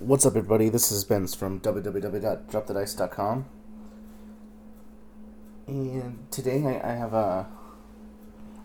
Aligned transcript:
What's 0.00 0.24
up, 0.24 0.36
everybody? 0.36 0.68
This 0.68 0.92
is 0.92 1.02
Benz 1.02 1.34
from 1.34 1.58
www.dropthedice.com. 1.58 3.46
And 5.66 6.30
today 6.30 6.64
I, 6.64 6.92
I 6.92 6.94
have 6.94 7.12
a. 7.12 7.48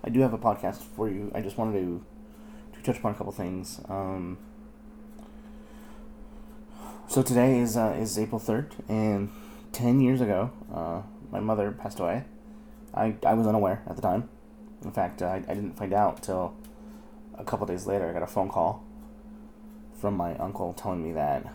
I 0.03 0.09
do 0.11 0.19
have 0.19 0.33
a 0.33 0.37
podcast 0.37 0.83
for 0.83 1.09
you. 1.09 1.31
I 1.33 1.41
just 1.41 1.57
wanted 1.57 1.79
to, 1.79 2.05
to 2.73 2.83
touch 2.83 2.99
upon 2.99 3.13
a 3.13 3.15
couple 3.15 3.33
things. 3.33 3.81
Um, 3.89 4.37
so 7.07 7.23
today 7.23 7.57
is 7.57 7.77
uh, 7.77 7.95
is 7.97 8.19
April 8.19 8.39
3rd, 8.39 8.87
and 8.87 9.31
10 9.71 10.01
years 10.01 10.21
ago, 10.21 10.51
uh, 10.71 11.01
my 11.31 11.39
mother 11.39 11.71
passed 11.71 11.99
away. 11.99 12.25
I, 12.93 13.15
I 13.25 13.33
was 13.33 13.47
unaware 13.47 13.81
at 13.87 13.95
the 13.95 14.03
time. 14.03 14.29
In 14.83 14.91
fact, 14.91 15.23
I, 15.23 15.37
I 15.47 15.55
didn't 15.55 15.77
find 15.77 15.93
out 15.93 16.21
till 16.21 16.53
a 17.35 17.43
couple 17.43 17.65
days 17.65 17.87
later. 17.87 18.07
I 18.07 18.13
got 18.13 18.21
a 18.21 18.27
phone 18.27 18.49
call 18.49 18.85
from 20.03 20.17
my 20.17 20.35
uncle 20.35 20.73
telling 20.73 21.01
me 21.01 21.13
that 21.13 21.47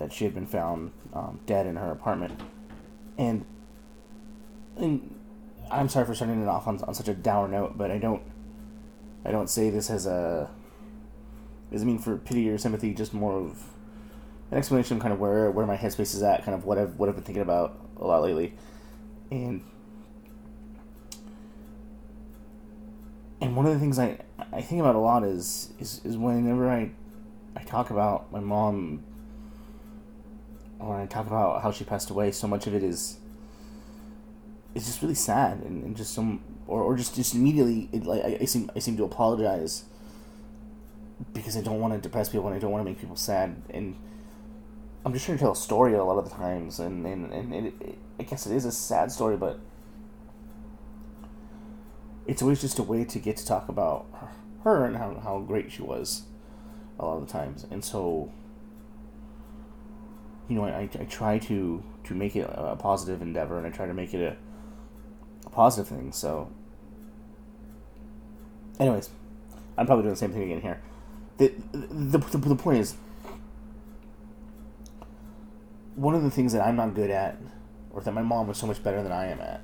that 0.00 0.12
she 0.12 0.24
had 0.24 0.34
been 0.34 0.48
found 0.48 0.90
um, 1.12 1.38
dead 1.46 1.64
in 1.64 1.76
her 1.76 1.92
apartment, 1.92 2.40
and 3.16 3.44
and 4.76 5.14
I'm 5.70 5.88
sorry 5.88 6.06
for 6.06 6.14
starting 6.16 6.42
it 6.42 6.48
off 6.48 6.66
on, 6.66 6.82
on 6.82 6.92
such 6.92 7.06
a 7.06 7.14
dour 7.14 7.46
note, 7.46 7.78
but 7.78 7.92
I 7.92 7.98
don't 7.98 8.20
I 9.24 9.30
don't 9.30 9.48
say 9.48 9.70
this 9.70 9.90
as 9.90 10.06
a 10.06 10.50
doesn't 11.70 11.86
mean 11.86 12.00
for 12.00 12.16
pity 12.16 12.50
or 12.50 12.58
sympathy, 12.58 12.92
just 12.92 13.14
more 13.14 13.38
of 13.38 13.62
an 14.50 14.58
explanation 14.58 14.96
of 14.96 15.00
kind 15.00 15.14
of 15.14 15.20
where 15.20 15.52
where 15.52 15.66
my 15.66 15.76
headspace 15.76 16.16
is 16.16 16.22
at, 16.24 16.44
kind 16.44 16.56
of 16.56 16.64
what 16.64 16.78
I've 16.78 16.96
what 16.96 17.08
I've 17.08 17.14
been 17.14 17.22
thinking 17.22 17.42
about 17.42 17.78
a 17.96 18.04
lot 18.04 18.22
lately, 18.22 18.54
and 19.30 19.62
and 23.40 23.54
one 23.54 23.66
of 23.66 23.72
the 23.72 23.78
things 23.78 24.00
I 24.00 24.18
I 24.52 24.62
think 24.62 24.80
about 24.80 24.96
a 24.96 24.98
lot 24.98 25.22
is 25.22 25.72
is, 25.78 26.00
is 26.04 26.18
whenever 26.18 26.68
I 26.68 26.90
I 27.56 27.62
talk 27.62 27.90
about 27.90 28.32
my 28.32 28.40
mom 28.40 29.04
or 30.78 31.00
I 31.00 31.06
talk 31.06 31.26
about 31.26 31.62
how 31.62 31.70
she 31.70 31.84
passed 31.84 32.10
away, 32.10 32.30
so 32.32 32.46
much 32.46 32.66
of 32.66 32.74
it 32.74 32.82
is 32.82 33.18
it's 34.74 34.86
just 34.86 35.02
really 35.02 35.14
sad 35.14 35.58
and, 35.58 35.84
and 35.84 35.96
just 35.96 36.12
some 36.12 36.42
or, 36.66 36.82
or 36.82 36.96
just 36.96 37.14
just 37.14 37.34
immediately 37.34 37.88
it, 37.92 38.04
like 38.04 38.24
I, 38.24 38.38
I 38.40 38.44
seem 38.44 38.70
I 38.74 38.80
seem 38.80 38.96
to 38.96 39.04
apologize 39.04 39.84
because 41.32 41.56
I 41.56 41.60
don't 41.60 41.80
want 41.80 41.94
to 41.94 42.00
depress 42.00 42.28
people 42.28 42.46
and 42.48 42.56
I 42.56 42.58
don't 42.58 42.72
want 42.72 42.84
to 42.84 42.90
make 42.90 43.00
people 43.00 43.16
sad 43.16 43.54
and 43.70 43.96
I'm 45.04 45.12
just 45.12 45.26
trying 45.26 45.38
to 45.38 45.42
tell 45.42 45.52
a 45.52 45.56
story 45.56 45.94
a 45.94 46.02
lot 46.02 46.18
of 46.18 46.28
the 46.28 46.34
times 46.34 46.80
and 46.80 47.06
and, 47.06 47.32
and 47.32 47.54
it, 47.54 47.74
it, 47.80 47.98
I 48.18 48.24
guess 48.24 48.46
it 48.46 48.54
is 48.54 48.64
a 48.64 48.72
sad 48.72 49.12
story 49.12 49.36
but 49.36 49.60
it's 52.26 52.42
always 52.42 52.60
just 52.60 52.78
a 52.78 52.82
way 52.82 53.04
to 53.04 53.18
get 53.18 53.36
to 53.36 53.46
talk 53.46 53.68
about 53.68 54.06
her 54.64 54.86
and 54.86 54.96
how, 54.96 55.20
how 55.22 55.40
great 55.40 55.70
she 55.70 55.82
was 55.82 56.22
a 56.98 57.04
lot 57.04 57.16
of 57.16 57.26
the 57.26 57.32
times. 57.32 57.66
And 57.70 57.84
so 57.84 58.32
you 60.48 60.56
know 60.56 60.64
I, 60.64 60.88
I 60.98 61.04
try 61.04 61.38
to 61.38 61.82
to 62.04 62.14
make 62.14 62.36
it 62.36 62.48
a 62.48 62.76
positive 62.76 63.22
endeavor 63.22 63.56
and 63.58 63.66
I 63.66 63.70
try 63.70 63.86
to 63.86 63.94
make 63.94 64.12
it 64.12 64.20
a, 64.22 64.36
a 65.46 65.50
positive 65.50 65.88
thing. 65.88 66.12
So 66.12 66.50
anyways 68.78 69.10
I'm 69.76 69.86
probably 69.86 70.02
doing 70.02 70.14
the 70.14 70.18
same 70.18 70.32
thing 70.32 70.42
again 70.42 70.60
here. 70.60 70.80
The 71.38 71.52
the, 71.72 72.18
the, 72.18 72.38
the 72.38 72.56
point 72.56 72.78
is 72.78 72.94
one 75.96 76.14
of 76.14 76.22
the 76.22 76.30
things 76.30 76.52
that 76.52 76.62
I'm 76.64 76.76
not 76.76 76.94
good 76.94 77.10
at 77.10 77.38
or 77.92 78.00
that 78.02 78.12
my 78.12 78.22
mom 78.22 78.48
was 78.48 78.58
so 78.58 78.66
much 78.66 78.82
better 78.82 79.02
than 79.02 79.12
I 79.12 79.26
am 79.26 79.40
at 79.40 79.62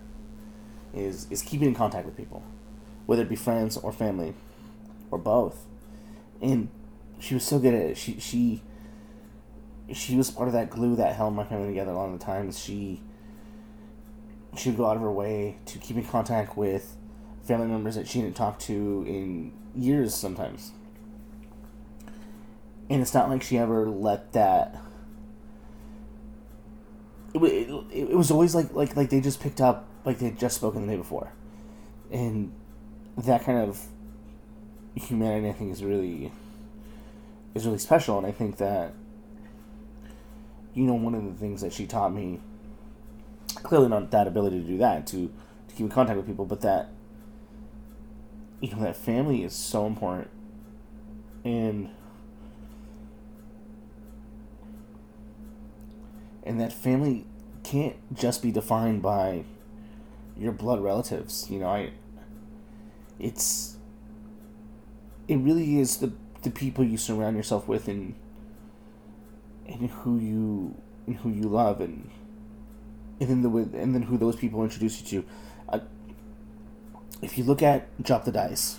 is 0.94 1.26
is 1.30 1.42
keeping 1.42 1.68
in 1.68 1.74
contact 1.74 2.06
with 2.06 2.16
people 2.16 2.42
whether 3.10 3.22
it 3.22 3.28
be 3.28 3.34
friends 3.34 3.76
or 3.76 3.90
family 3.92 4.34
or 5.10 5.18
both. 5.18 5.66
And 6.40 6.68
she 7.20 7.34
was 7.34 7.44
so 7.44 7.58
good 7.58 7.74
at 7.74 7.82
it. 7.82 7.96
She 7.96 8.18
she 8.18 8.62
she 9.92 10.16
was 10.16 10.30
part 10.30 10.48
of 10.48 10.54
that 10.54 10.70
glue 10.70 10.96
that 10.96 11.14
held 11.14 11.34
my 11.34 11.44
family 11.44 11.68
together 11.68 11.92
a 11.92 11.94
lot 11.94 12.06
of 12.06 12.18
the 12.18 12.24
times. 12.24 12.58
She 12.58 13.00
she 14.56 14.70
would 14.70 14.76
go 14.76 14.86
out 14.86 14.96
of 14.96 15.02
her 15.02 15.12
way 15.12 15.58
to 15.66 15.78
keep 15.78 15.96
in 15.96 16.04
contact 16.04 16.56
with 16.56 16.96
family 17.44 17.66
members 17.66 17.94
that 17.94 18.08
she 18.08 18.20
didn't 18.20 18.36
talk 18.36 18.58
to 18.60 19.04
in 19.06 19.52
years 19.76 20.14
sometimes. 20.14 20.72
And 22.88 23.00
it's 23.00 23.14
not 23.14 23.28
like 23.28 23.42
she 23.42 23.56
ever 23.58 23.88
let 23.88 24.32
that 24.32 24.80
it, 27.32 27.40
it, 27.40 28.10
it 28.10 28.16
was 28.16 28.30
always 28.30 28.54
like 28.54 28.72
like 28.72 28.96
like 28.96 29.10
they 29.10 29.20
just 29.20 29.40
picked 29.40 29.60
up 29.60 29.86
like 30.04 30.18
they'd 30.18 30.38
just 30.38 30.56
spoken 30.56 30.86
the 30.86 30.92
day 30.92 30.96
before. 30.96 31.32
And 32.10 32.52
that 33.16 33.44
kind 33.44 33.58
of 33.58 33.80
humanity 34.96 35.48
i 35.48 35.52
think 35.52 35.72
is 35.72 35.84
really 35.84 36.32
is 37.54 37.66
really 37.66 37.78
special 37.78 38.18
and 38.18 38.26
i 38.26 38.32
think 38.32 38.56
that 38.58 38.92
you 40.74 40.84
know 40.84 40.94
one 40.94 41.14
of 41.14 41.24
the 41.24 41.32
things 41.32 41.60
that 41.60 41.72
she 41.72 41.86
taught 41.86 42.12
me 42.12 42.40
clearly 43.62 43.88
not 43.88 44.10
that 44.10 44.26
ability 44.26 44.60
to 44.60 44.66
do 44.66 44.78
that 44.78 45.06
to 45.06 45.32
to 45.68 45.74
keep 45.74 45.80
in 45.80 45.88
contact 45.88 46.16
with 46.16 46.26
people 46.26 46.44
but 46.44 46.60
that 46.60 46.90
you 48.60 48.70
know 48.70 48.82
that 48.82 48.96
family 48.96 49.42
is 49.42 49.54
so 49.54 49.86
important. 49.86 50.28
And 51.44 51.88
and 56.42 56.60
that 56.60 56.72
family 56.72 57.26
can't 57.62 57.96
just 58.14 58.42
be 58.42 58.50
defined 58.50 59.02
by 59.02 59.44
your 60.36 60.52
blood 60.52 60.80
relatives 60.80 61.50
you 61.50 61.58
know 61.58 61.68
i 61.68 61.90
it's 63.18 63.76
it 65.28 65.36
really 65.36 65.78
is 65.78 65.98
the 65.98 66.10
the 66.42 66.50
people 66.50 66.84
you 66.84 66.96
surround 66.96 67.36
yourself 67.36 67.68
with 67.68 67.88
and 67.88 68.14
and 69.66 69.90
who 69.90 70.18
you 70.18 70.74
and 71.06 71.16
who 71.16 71.30
you 71.30 71.42
love 71.42 71.80
and 71.80 72.10
and 73.20 73.28
then 73.28 73.42
the 73.42 73.78
and 73.78 73.94
then 73.94 74.02
who 74.02 74.16
those 74.16 74.36
people 74.36 74.62
introduce 74.62 75.00
you 75.00 75.22
to. 75.22 75.28
Uh, 75.68 75.80
if 77.22 77.36
you 77.36 77.44
look 77.44 77.62
at 77.62 78.02
drop 78.02 78.24
the 78.24 78.32
dice 78.32 78.78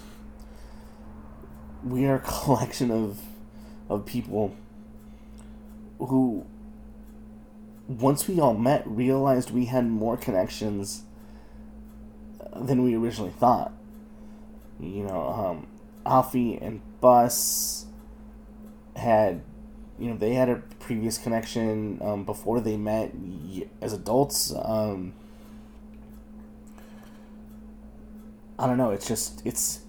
we 1.84 2.06
are 2.06 2.16
a 2.16 2.20
collection 2.26 2.92
of 2.92 3.20
of 3.90 4.06
people 4.06 4.56
who 6.00 6.46
once 7.88 8.28
we 8.28 8.40
all 8.40 8.54
met 8.54 8.84
realized 8.86 9.52
we 9.52 9.66
had 9.66 9.86
more 9.86 10.16
connections 10.16 11.04
than 12.56 12.84
we 12.84 12.96
originally 12.96 13.32
thought. 13.32 13.74
You 14.80 15.04
know 15.04 15.28
um, 15.28 15.68
alfie 16.06 16.58
and 16.58 16.82
bus 17.00 17.86
had 18.96 19.42
you 20.00 20.10
know 20.10 20.18
they 20.18 20.34
had 20.34 20.50
a 20.50 20.56
previous 20.80 21.18
connection 21.18 22.00
um, 22.02 22.24
before 22.26 22.60
they 22.60 22.76
met 22.78 23.12
as 23.82 23.94
adults 23.94 24.54
um, 24.64 25.14
i 28.58 28.66
don't 28.66 28.78
know 28.78 28.92
it's 28.92 29.08
just 29.08 29.42
it's 29.46 29.82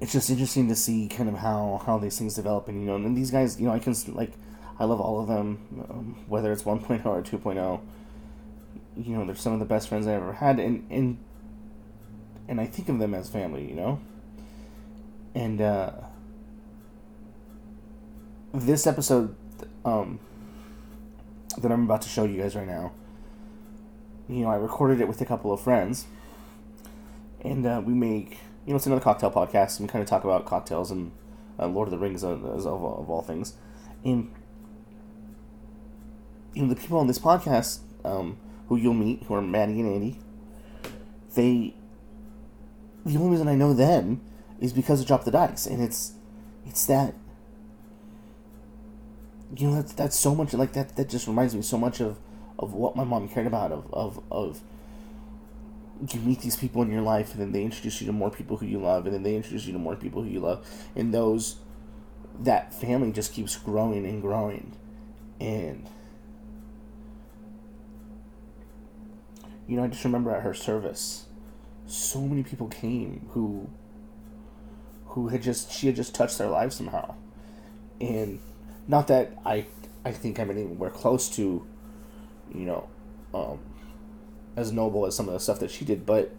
it's 0.00 0.12
just 0.12 0.30
interesting 0.30 0.68
to 0.68 0.74
see 0.74 1.08
kind 1.08 1.28
of 1.28 1.36
how 1.36 1.82
how 1.84 1.98
these 1.98 2.18
things 2.18 2.34
develop 2.34 2.68
and 2.68 2.80
you 2.80 2.86
know 2.86 2.96
and 2.96 3.16
these 3.16 3.30
guys 3.30 3.60
you 3.60 3.66
know 3.66 3.72
i 3.72 3.78
can 3.78 3.94
like 4.08 4.32
i 4.78 4.84
love 4.84 5.00
all 5.00 5.20
of 5.20 5.26
them 5.26 5.86
um, 5.90 6.16
whether 6.28 6.52
it's 6.52 6.62
1.0 6.62 7.04
or 7.06 7.22
2.0 7.22 7.80
you 8.96 9.16
know 9.16 9.24
they're 9.24 9.34
some 9.34 9.52
of 9.52 9.58
the 9.58 9.64
best 9.64 9.88
friends 9.88 10.06
i 10.06 10.12
ever 10.12 10.34
had 10.34 10.58
and 10.60 10.86
and 10.90 11.18
and 12.48 12.60
i 12.60 12.66
think 12.66 12.88
of 12.88 12.98
them 12.98 13.14
as 13.14 13.28
family 13.28 13.68
you 13.68 13.74
know? 13.74 14.00
And 15.34 15.60
uh 15.60 15.92
this 18.52 18.86
episode 18.86 19.36
um, 19.84 20.18
that 21.58 21.70
I'm 21.70 21.84
about 21.84 22.02
to 22.02 22.08
show 22.08 22.24
you 22.24 22.40
guys 22.40 22.56
right 22.56 22.66
now, 22.66 22.92
you 24.28 24.40
know, 24.40 24.48
I 24.48 24.56
recorded 24.56 25.00
it 25.00 25.08
with 25.08 25.20
a 25.20 25.24
couple 25.24 25.52
of 25.52 25.60
friends, 25.60 26.06
and 27.42 27.66
uh, 27.66 27.82
we 27.84 27.94
make, 27.94 28.38
you 28.66 28.72
know, 28.72 28.76
it's 28.76 28.86
another 28.86 29.02
cocktail 29.02 29.30
podcast, 29.30 29.78
and 29.78 29.88
we 29.88 29.92
kind 29.92 30.02
of 30.02 30.08
talk 30.08 30.24
about 30.24 30.46
cocktails 30.46 30.90
and 30.90 31.12
uh, 31.58 31.66
Lord 31.66 31.88
of 31.88 31.92
the 31.92 31.98
Rings 31.98 32.22
of, 32.22 32.44
of, 32.44 32.66
of, 32.66 33.10
all 33.10 33.22
things, 33.22 33.54
and 34.04 34.32
you 36.54 36.62
know, 36.62 36.68
the 36.68 36.76
people 36.76 36.98
on 36.98 37.06
this 37.06 37.18
podcast 37.18 37.80
um, 38.04 38.38
who 38.68 38.76
you'll 38.76 38.94
meet, 38.94 39.22
who 39.24 39.34
are 39.34 39.42
Maddie 39.42 39.80
and 39.80 39.92
Andy, 39.92 40.18
they, 41.34 41.74
the 43.04 43.16
only 43.16 43.30
reason 43.30 43.48
I 43.48 43.54
know 43.54 43.72
them 43.72 44.20
is 44.60 44.72
because 44.72 45.00
of 45.00 45.06
Drop 45.06 45.24
the 45.24 45.30
Dice, 45.30 45.66
and 45.66 45.82
it's, 45.82 46.12
it's 46.66 46.86
that 46.86 47.14
you 49.56 49.68
know 49.68 49.76
that's 49.76 49.92
that's 49.92 50.18
so 50.18 50.34
much 50.34 50.52
like 50.52 50.72
that 50.72 50.96
that 50.96 51.08
just 51.08 51.26
reminds 51.26 51.54
me 51.54 51.62
so 51.62 51.78
much 51.78 52.00
of 52.00 52.18
of 52.58 52.74
what 52.74 52.96
my 52.96 53.04
mom 53.04 53.28
cared 53.28 53.46
about 53.46 53.72
of 53.72 53.92
of 53.92 54.22
of 54.30 54.60
you 56.12 56.20
meet 56.20 56.40
these 56.40 56.56
people 56.56 56.82
in 56.82 56.90
your 56.92 57.02
life 57.02 57.32
and 57.32 57.40
then 57.40 57.52
they 57.52 57.62
introduce 57.62 58.00
you 58.00 58.06
to 58.06 58.12
more 58.12 58.30
people 58.30 58.56
who 58.56 58.66
you 58.66 58.78
love 58.78 59.06
and 59.06 59.14
then 59.14 59.22
they 59.22 59.34
introduce 59.34 59.66
you 59.66 59.72
to 59.72 59.78
more 59.78 59.96
people 59.96 60.22
who 60.22 60.28
you 60.28 60.40
love 60.40 60.66
and 60.94 61.12
those 61.12 61.56
that 62.38 62.72
family 62.72 63.10
just 63.10 63.32
keeps 63.32 63.56
growing 63.56 64.06
and 64.06 64.22
growing 64.22 64.76
and 65.40 65.88
you 69.66 69.76
know 69.76 69.84
i 69.84 69.88
just 69.88 70.04
remember 70.04 70.30
at 70.30 70.42
her 70.42 70.54
service 70.54 71.26
so 71.88 72.20
many 72.20 72.42
people 72.42 72.68
came 72.68 73.26
who 73.30 73.68
who 75.06 75.28
had 75.28 75.42
just 75.42 75.72
she 75.72 75.86
had 75.86 75.96
just 75.96 76.14
touched 76.14 76.38
their 76.38 76.48
lives 76.48 76.76
somehow. 76.76 77.14
And 78.00 78.40
not 78.86 79.08
that 79.08 79.36
I 79.44 79.66
I 80.04 80.12
think 80.12 80.38
I'm 80.38 80.50
anywhere 80.50 80.90
close 80.90 81.28
to, 81.30 81.66
you 82.54 82.66
know, 82.66 82.88
um, 83.34 83.58
as 84.54 84.70
noble 84.70 85.06
as 85.06 85.16
some 85.16 85.26
of 85.28 85.34
the 85.34 85.40
stuff 85.40 85.58
that 85.60 85.70
she 85.70 85.84
did, 85.84 86.06
but 86.06 86.32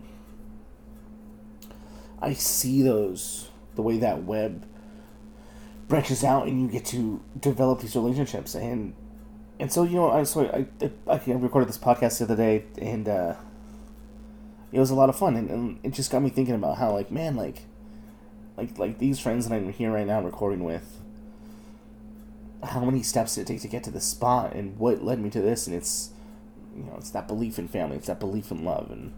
I 2.21 2.33
see 2.33 2.83
those 2.83 3.49
the 3.75 3.81
way 3.81 3.97
that 3.97 4.23
web 4.23 4.65
branches 5.87 6.23
out 6.23 6.47
and 6.47 6.61
you 6.61 6.67
get 6.67 6.85
to 6.85 7.21
develop 7.39 7.81
these 7.81 7.95
relationships. 7.95 8.53
And 8.53 8.93
and 9.59 9.73
so 9.73 9.83
you 9.83 9.95
know 9.95 10.11
I 10.11 10.23
so 10.23 10.45
I 10.45 10.67
I, 11.11 11.13
I 11.15 11.31
recorded 11.33 11.67
this 11.67 11.77
podcast 11.79 12.19
the 12.19 12.25
other 12.25 12.35
day 12.35 12.65
and 12.77 13.09
uh, 13.09 13.33
it 14.71 14.79
was 14.79 14.89
a 14.89 14.95
lot 14.95 15.09
of 15.09 15.17
fun 15.17 15.35
and, 15.35 15.49
and 15.49 15.79
it 15.83 15.93
just 15.93 16.11
got 16.11 16.21
me 16.21 16.29
thinking 16.29 16.55
about 16.55 16.77
how 16.77 16.91
like 16.91 17.11
man 17.11 17.35
like 17.35 17.63
like 18.57 18.77
like 18.77 18.99
these 18.99 19.19
friends 19.19 19.47
that 19.47 19.55
I'm 19.55 19.71
here 19.71 19.91
right 19.91 20.07
now 20.07 20.21
recording 20.21 20.63
with 20.63 21.01
how 22.63 22.83
many 22.83 23.01
steps 23.01 23.35
did 23.35 23.41
it 23.41 23.47
take 23.47 23.61
to 23.61 23.67
get 23.67 23.83
to 23.85 23.91
this 23.91 24.05
spot 24.05 24.53
and 24.53 24.77
what 24.77 25.03
led 25.03 25.19
me 25.19 25.29
to 25.29 25.41
this 25.41 25.67
and 25.67 25.75
it's 25.75 26.11
you 26.75 26.83
know 26.83 26.95
it's 26.97 27.09
that 27.11 27.27
belief 27.27 27.57
in 27.57 27.67
family 27.67 27.97
it's 27.97 28.07
that 28.07 28.19
belief 28.19 28.51
in 28.51 28.63
love 28.63 28.91
and 28.91 29.13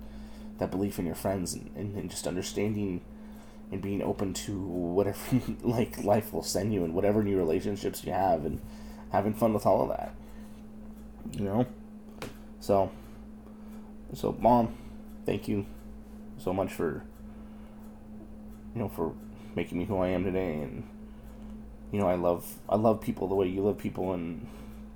that 0.59 0.69
belief 0.69 0.99
in 0.99 1.05
your 1.05 1.15
friends 1.15 1.53
and, 1.53 1.71
and, 1.75 1.95
and 1.95 2.09
just 2.09 2.27
understanding 2.27 3.01
and 3.71 3.81
being 3.81 4.01
open 4.03 4.33
to 4.33 4.59
whatever 4.59 5.19
like 5.61 6.03
life 6.03 6.31
will 6.31 6.43
send 6.43 6.73
you 6.73 6.83
and 6.83 6.93
whatever 6.93 7.23
new 7.23 7.37
relationships 7.37 8.03
you 8.03 8.11
have 8.11 8.45
and 8.45 8.61
having 9.11 9.33
fun 9.33 9.53
with 9.53 9.65
all 9.65 9.81
of 9.81 9.89
that 9.89 10.13
you 11.33 11.45
know? 11.45 11.65
So 12.59 12.91
so 14.13 14.35
mom 14.39 14.75
thank 15.25 15.47
you 15.47 15.65
so 16.37 16.53
much 16.53 16.71
for 16.71 17.03
you 18.73 18.81
know 18.81 18.89
for 18.89 19.13
making 19.55 19.77
me 19.77 19.85
who 19.85 19.97
i 19.97 20.07
am 20.07 20.23
today. 20.23 20.61
And 20.61 20.87
you 21.91 21.99
know 21.99 22.07
i 22.07 22.15
love 22.15 22.55
i 22.69 22.75
love 22.75 23.01
people 23.01 23.27
the 23.27 23.35
way 23.35 23.47
you 23.47 23.61
love 23.61 23.77
people. 23.77 24.13
And 24.13 24.47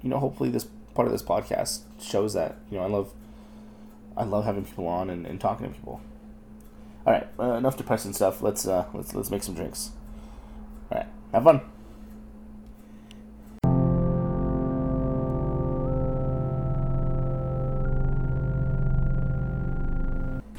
you 0.01 0.09
know 0.09 0.19
hopefully 0.19 0.49
this 0.49 0.67
part 0.93 1.07
of 1.07 1.11
this 1.11 1.23
podcast 1.23 1.81
shows 1.99 2.33
that 2.33 2.57
you 2.71 2.77
know 2.77 2.83
i 2.83 2.87
love 2.87 3.11
i 4.15 4.23
love 4.23 4.45
having 4.45 4.63
people 4.63 4.87
on 4.87 5.09
and, 5.09 5.25
and 5.25 5.39
talking 5.39 5.67
to 5.67 5.73
people. 5.73 6.01
All 7.05 7.13
right 7.13 7.27
uh, 7.39 7.53
enough 7.53 7.77
depressing 7.77 8.13
stuff. 8.13 8.41
Let's 8.41 8.67
uh 8.67 8.85
let's 8.93 9.13
let's 9.13 9.31
make 9.31 9.43
some 9.43 9.55
drinks. 9.55 9.91
All 10.91 10.97
right 10.99 11.07
have 11.31 11.43
fun 11.43 11.61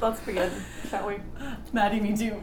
Let's 0.07 0.21
begin, 0.21 0.49
shall 0.89 1.05
we? 1.05 1.17
Maddie, 1.73 1.99
me 1.99 2.15
too. 2.15 2.35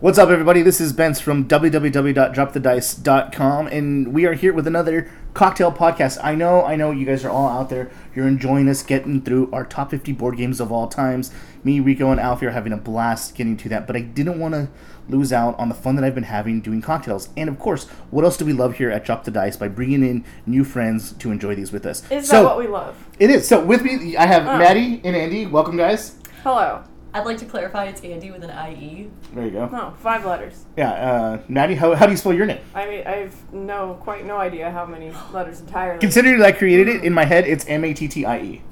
What's 0.00 0.16
up, 0.16 0.30
everybody? 0.30 0.62
This 0.62 0.80
is 0.80 0.94
Bence 0.94 1.20
from 1.20 1.46
www.dropthedice.com, 1.46 3.66
and 3.66 4.14
we 4.14 4.24
are 4.24 4.32
here 4.32 4.54
with 4.54 4.66
another 4.66 5.10
cocktail 5.34 5.70
podcast. 5.70 6.18
I 6.24 6.34
know, 6.34 6.64
I 6.64 6.74
know, 6.74 6.90
you 6.90 7.04
guys 7.04 7.22
are 7.26 7.30
all 7.30 7.50
out 7.50 7.68
there. 7.68 7.90
You're 8.14 8.26
enjoying 8.26 8.66
us 8.66 8.82
getting 8.82 9.20
through 9.20 9.52
our 9.52 9.66
top 9.66 9.90
50 9.90 10.12
board 10.12 10.38
games 10.38 10.58
of 10.58 10.72
all 10.72 10.88
times. 10.88 11.30
Me, 11.62 11.80
Rico, 11.80 12.10
and 12.10 12.18
Alfie 12.18 12.46
are 12.46 12.52
having 12.52 12.72
a 12.72 12.78
blast 12.78 13.34
getting 13.34 13.58
to 13.58 13.68
that, 13.68 13.86
but 13.86 13.94
I 13.94 14.00
didn't 14.00 14.40
want 14.40 14.54
to 14.54 14.68
lose 15.06 15.34
out 15.34 15.54
on 15.58 15.68
the 15.68 15.74
fun 15.74 15.96
that 15.96 16.04
I've 16.04 16.14
been 16.14 16.24
having 16.24 16.62
doing 16.62 16.80
cocktails. 16.80 17.28
And 17.36 17.50
of 17.50 17.58
course, 17.58 17.84
what 18.10 18.24
else 18.24 18.38
do 18.38 18.46
we 18.46 18.54
love 18.54 18.78
here 18.78 18.90
at 18.90 19.04
Drop 19.04 19.24
the 19.24 19.30
Dice 19.30 19.58
by 19.58 19.68
bringing 19.68 20.02
in 20.02 20.24
new 20.46 20.64
friends 20.64 21.12
to 21.12 21.30
enjoy 21.30 21.56
these 21.56 21.72
with 21.72 21.84
us? 21.84 22.10
Is 22.10 22.26
so, 22.26 22.36
that 22.36 22.44
what 22.44 22.56
we 22.56 22.68
love? 22.68 22.96
It 23.18 23.28
is. 23.28 23.46
So 23.46 23.62
with 23.62 23.82
me, 23.82 24.16
I 24.16 24.24
have 24.24 24.46
Oh. 24.46 24.56
Maddie 24.56 25.02
and 25.04 25.14
Andy. 25.14 25.44
Welcome, 25.44 25.76
guys. 25.76 26.16
Hello. 26.42 26.82
I'd 27.14 27.26
like 27.26 27.36
to 27.38 27.44
clarify 27.44 27.84
it's 27.86 28.00
Andy 28.00 28.30
with 28.30 28.42
an 28.42 28.50
E. 28.50 28.74
IE. 28.74 29.10
There 29.34 29.44
you 29.44 29.50
go. 29.50 29.68
No, 29.68 29.94
five 29.98 30.24
letters. 30.24 30.64
Yeah, 30.78 30.90
uh, 30.92 31.42
Maddie, 31.46 31.74
how, 31.74 31.94
how 31.94 32.06
do 32.06 32.12
you 32.12 32.16
spell 32.16 32.32
your 32.32 32.46
name? 32.46 32.60
I 32.74 32.86
mean, 32.86 33.06
I've 33.06 33.52
no, 33.52 33.98
quite 34.00 34.24
no 34.24 34.38
idea 34.38 34.70
how 34.70 34.86
many 34.86 35.12
letters 35.32 35.60
entirely. 35.60 35.98
Considering 36.00 36.38
that 36.38 36.46
I 36.46 36.52
created 36.52 36.88
it 36.88 37.04
in 37.04 37.12
my 37.12 37.24
head, 37.26 37.46
it's 37.46 37.66
M 37.68 37.84
A 37.84 37.92
T 37.92 38.08
T 38.08 38.24
I 38.24 38.40
E. 38.40 38.62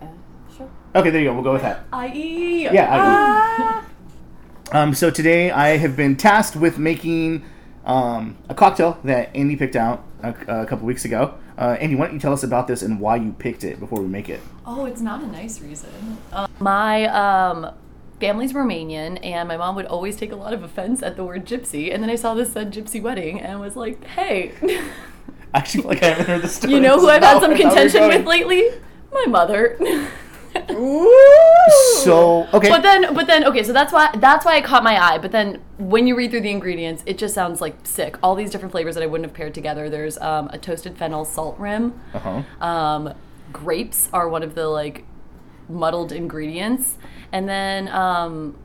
Uh, 0.00 0.06
sure. 0.56 0.70
Okay, 0.94 1.10
there 1.10 1.20
you 1.20 1.28
go. 1.28 1.34
We'll 1.34 1.42
go 1.44 1.52
with 1.52 1.62
that. 1.62 1.84
IE! 1.92 2.64
Yeah. 2.64 2.86
I, 2.90 2.98
Ah! 3.00 3.86
um. 4.72 4.94
So 4.94 5.10
today 5.10 5.50
I 5.50 5.76
have 5.76 5.94
been 5.94 6.16
tasked 6.16 6.56
with 6.56 6.78
making 6.78 7.44
um, 7.84 8.38
a 8.48 8.54
cocktail 8.54 8.98
that 9.04 9.34
Andy 9.36 9.56
picked 9.56 9.76
out 9.76 10.04
a, 10.22 10.30
a 10.62 10.66
couple 10.66 10.86
weeks 10.86 11.04
ago. 11.04 11.34
Uh, 11.58 11.76
Andy, 11.78 11.96
why 11.96 12.06
don't 12.06 12.14
you 12.14 12.20
tell 12.20 12.32
us 12.32 12.42
about 12.42 12.66
this 12.66 12.80
and 12.80 12.98
why 12.98 13.16
you 13.16 13.32
picked 13.32 13.62
it 13.62 13.78
before 13.78 14.00
we 14.00 14.08
make 14.08 14.30
it? 14.30 14.40
Oh, 14.64 14.84
it's 14.84 15.00
not 15.00 15.22
a 15.22 15.26
nice 15.26 15.60
reason. 15.60 16.18
Uh, 16.32 16.46
my 16.60 17.06
um, 17.06 17.74
family's 18.20 18.52
Romanian, 18.52 19.18
and 19.24 19.48
my 19.48 19.56
mom 19.56 19.74
would 19.74 19.86
always 19.86 20.16
take 20.16 20.30
a 20.30 20.36
lot 20.36 20.52
of 20.52 20.62
offense 20.62 21.02
at 21.02 21.16
the 21.16 21.24
word 21.24 21.44
gypsy. 21.44 21.92
And 21.92 22.02
then 22.02 22.10
I 22.10 22.14
saw 22.14 22.34
this 22.34 22.52
said 22.52 22.72
gypsy 22.72 23.02
wedding, 23.02 23.40
and 23.40 23.60
was 23.60 23.76
like, 23.76 24.04
hey, 24.04 24.52
I 24.62 24.90
actually 25.54 25.82
feel 25.82 25.90
like 25.90 26.02
I 26.02 26.06
haven't 26.10 26.26
heard 26.26 26.42
the 26.42 26.48
story. 26.48 26.74
you 26.74 26.80
know 26.80 26.98
who 26.98 27.08
I've 27.08 27.22
had 27.22 27.40
some 27.40 27.56
contention 27.56 28.06
with 28.06 28.26
lately? 28.26 28.68
My 29.12 29.26
mother. 29.26 29.76
So 32.02 32.46
okay. 32.52 32.68
But 32.68 32.82
then, 32.82 33.14
but 33.14 33.26
then, 33.26 33.44
okay, 33.44 33.62
so 33.62 33.72
that's 33.72 33.92
why 33.92 34.10
that's 34.16 34.44
why 34.44 34.56
it 34.56 34.64
caught 34.64 34.84
my 34.84 35.02
eye. 35.02 35.18
But 35.18 35.32
then, 35.32 35.62
when 35.78 36.06
you 36.06 36.14
read 36.16 36.30
through 36.30 36.42
the 36.42 36.50
ingredients, 36.50 37.02
it 37.06 37.16
just 37.18 37.34
sounds 37.34 37.60
like 37.60 37.74
sick. 37.84 38.16
All 38.22 38.34
these 38.34 38.50
different 38.50 38.72
flavors 38.72 38.94
that 38.94 39.02
I 39.02 39.06
wouldn't 39.06 39.28
have 39.28 39.34
paired 39.34 39.54
together. 39.54 39.88
There's 39.88 40.18
um, 40.18 40.48
a 40.48 40.58
toasted 40.58 40.96
fennel 40.98 41.24
salt 41.24 41.58
rim. 41.58 41.98
uh 42.12 42.18
huh. 42.18 42.64
Um, 42.64 43.14
grapes 43.52 44.08
are 44.12 44.28
one 44.28 44.42
of 44.42 44.54
the 44.54 44.68
like 44.68 45.04
muddled 45.68 46.12
ingredients, 46.12 46.98
and 47.30 47.48
then 47.48 47.88
um, 47.88 48.58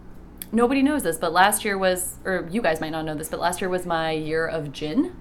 nobody 0.51 0.81
knows 0.81 1.03
this, 1.03 1.17
but 1.17 1.31
last 1.31 1.63
year 1.63 1.77
was, 1.77 2.15
or 2.25 2.47
you 2.51 2.61
guys 2.61 2.81
might 2.81 2.91
not 2.91 3.05
know 3.05 3.15
this, 3.15 3.29
but 3.29 3.39
last 3.39 3.61
year 3.61 3.69
was 3.69 3.85
my 3.85 4.11
year 4.11 4.47
of 4.47 4.71
gin, 4.71 5.15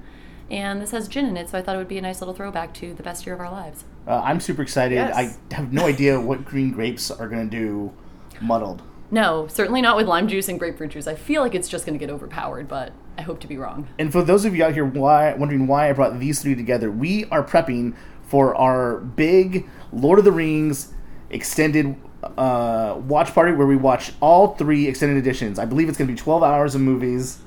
and 0.51 0.81
this 0.81 0.91
has 0.91 1.09
gin 1.09 1.27
in 1.27 1.37
it, 1.37 1.49
so 1.49 1.59
I 1.59 1.63
thought 1.63 1.75
it 1.75 1.79
would 1.79 1.89
be 1.89 1.99
a 1.99 2.03
nice 2.03 2.21
little 2.21 2.35
throwback 2.35 2.73
to 2.75 2.95
the 2.95 3.03
best 3.03 3.27
year 3.27 3.35
of 3.35 3.41
our 3.41 3.51
lives. 3.51 3.85
Uh, 4.07 4.21
I'm 4.25 4.41
super 4.41 4.63
excited. 4.63 4.97
Yes. 4.97 5.39
I 5.51 5.55
have 5.55 5.73
no 5.73 5.87
idea 5.87 6.21
what 6.21 6.45
green 6.45 6.73
grapes 6.73 7.11
are 7.11 7.29
gonna 7.29 7.47
do 7.47 7.93
muddled. 8.41 8.83
No, 9.11 9.47
certainly 9.47 9.81
not 9.81 9.97
with 9.97 10.07
lime 10.07 10.27
juice 10.29 10.49
and 10.49 10.59
grapefruit 10.59 10.91
juice. 10.91 11.07
I 11.07 11.15
feel 11.15 11.41
like 11.43 11.55
it's 11.55 11.69
just 11.69 11.87
going 11.87 11.97
to 11.97 12.05
get 12.05 12.13
overpowered, 12.13 12.67
but 12.67 12.93
I 13.17 13.23
hope 13.23 13.41
to 13.41 13.47
be 13.47 13.57
wrong. 13.57 13.89
And 13.99 14.11
for 14.11 14.23
those 14.23 14.45
of 14.45 14.55
you 14.57 14.65
out 14.65 14.75
here 14.75 14.85
why, 14.85 15.33
wondering 15.35 15.67
why 15.69 15.89
I 15.89 15.93
brought 15.93 16.19
these 16.19 16.43
three 16.43 16.57
together, 16.57 16.91
we 16.91 17.25
are 17.27 17.45
prepping 17.45 17.95
for 18.27 18.55
our 18.55 18.99
big 18.99 19.69
Lord 19.93 20.19
of 20.19 20.25
the 20.25 20.33
Rings 20.33 20.93
extended 21.31 21.97
uh, 22.37 23.01
watch 23.07 23.33
party 23.33 23.53
where 23.53 23.67
we 23.67 23.77
watch 23.77 24.13
all 24.21 24.55
three 24.55 24.87
extended 24.89 25.17
editions. 25.17 25.59
I 25.59 25.65
believe 25.65 25.89
it's 25.89 25.99
going 25.99 26.09
to 26.09 26.13
be 26.13 26.19
12 26.19 26.43
hours 26.43 26.75
of 26.75 26.81
movies. 26.81 27.39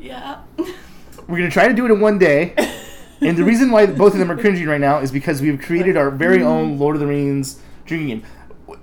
Yeah. 0.00 0.40
We're 0.56 1.38
going 1.38 1.48
to 1.48 1.50
try 1.50 1.68
to 1.68 1.74
do 1.74 1.86
it 1.86 1.90
in 1.90 2.00
one 2.00 2.18
day. 2.18 2.54
and 3.20 3.36
the 3.36 3.44
reason 3.44 3.70
why 3.70 3.86
both 3.86 4.12
of 4.12 4.18
them 4.18 4.30
are 4.30 4.36
cringing 4.36 4.66
right 4.66 4.80
now 4.80 4.98
is 4.98 5.10
because 5.10 5.40
we've 5.40 5.60
created 5.60 5.96
our 5.96 6.10
very 6.10 6.42
own 6.42 6.78
Lord 6.78 6.96
of 6.96 7.00
the 7.00 7.06
Rings 7.06 7.60
drinking 7.86 8.08
game. 8.08 8.22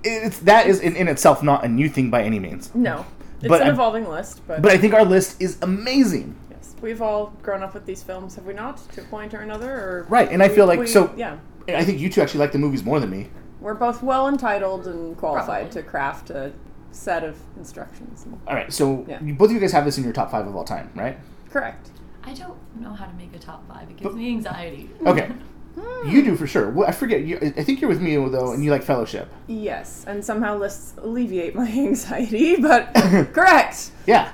It's, 0.02 0.38
that 0.40 0.66
is 0.66 0.80
in, 0.80 0.96
in 0.96 1.08
itself 1.08 1.42
not 1.42 1.64
a 1.64 1.68
new 1.68 1.88
thing 1.88 2.10
by 2.10 2.22
any 2.22 2.38
means. 2.38 2.74
No, 2.74 3.04
it's 3.40 3.48
But 3.48 3.62
an 3.62 3.68
evolving 3.68 4.08
list, 4.08 4.40
but, 4.46 4.62
But 4.62 4.72
I 4.72 4.78
think 4.78 4.94
our 4.94 5.04
list 5.04 5.40
is 5.40 5.58
amazing. 5.62 6.36
Yes, 6.80 6.82
we've 6.82 7.02
all 7.02 7.32
grown 7.42 7.62
up 7.62 7.74
with 7.74 7.86
these 7.86 8.02
films, 8.02 8.34
have 8.36 8.46
we 8.46 8.54
not? 8.54 8.76
To 8.92 9.00
a 9.02 9.04
point 9.04 9.34
or 9.34 9.38
another, 9.40 9.70
or 9.72 10.06
Right, 10.08 10.30
and 10.30 10.42
I 10.42 10.48
we- 10.48 10.54
feel 10.54 10.66
like- 10.66 10.80
we- 10.80 10.86
so- 10.86 11.12
Yeah, 11.16 11.36
I 11.68 11.84
think 11.84 12.00
you 12.00 12.08
two 12.10 12.20
actually 12.22 12.40
like 12.40 12.52
the 12.52 12.58
movies 12.58 12.84
more 12.84 13.00
than 13.00 13.10
me. 13.10 13.28
we're 13.60 13.74
both 13.74 14.02
well 14.02 14.26
entitled 14.28 14.86
and 14.86 15.16
qualified 15.16 15.64
Probably. 15.70 15.82
to 15.82 15.88
craft 15.88 16.30
a 16.30 16.52
set 16.92 17.22
of 17.24 17.36
instructions. 17.58 18.26
All 18.48 18.54
right, 18.54 18.72
so 18.72 19.04
Yeah. 19.06 19.18
you, 19.22 19.34
both 19.34 19.50
of 19.50 19.54
you 19.54 19.60
guys 19.60 19.72
have 19.72 19.84
this 19.84 19.98
in 19.98 20.04
your 20.04 20.12
top 20.14 20.30
five 20.30 20.46
of 20.46 20.56
all 20.56 20.64
time, 20.64 20.90
right? 20.96 21.18
Correct. 21.50 21.90
I 22.24 22.32
don't 22.34 22.56
know 22.80 22.92
how 22.94 23.04
to 23.06 23.12
make 23.14 23.34
a 23.34 23.38
top 23.38 23.66
five. 23.68 23.82
It 23.90 23.96
gives 23.98 24.02
But- 24.02 24.14
me 24.16 24.28
anxiety. 24.30 24.90
Okay, 25.06 25.30
hmm. 25.78 26.08
you 26.08 26.22
do 26.24 26.36
for 26.36 26.46
sure. 26.46 26.70
Well, 26.70 26.88
I 26.88 26.92
forget. 26.92 27.22
You, 27.22 27.38
I 27.56 27.62
think 27.62 27.80
you're 27.80 27.88
with 27.90 28.00
me 28.00 28.16
though, 28.16 28.52
and 28.52 28.64
you 28.64 28.70
like 28.70 28.82
Fellowship. 28.82 29.28
Yes, 29.46 30.04
and 30.08 30.24
somehow 30.24 30.56
lists 30.56 30.94
alleviate 30.98 31.54
my 31.54 31.66
anxiety, 31.88 32.56
but 32.56 32.92
correct. 33.32 33.90
Yeah, 34.06 34.30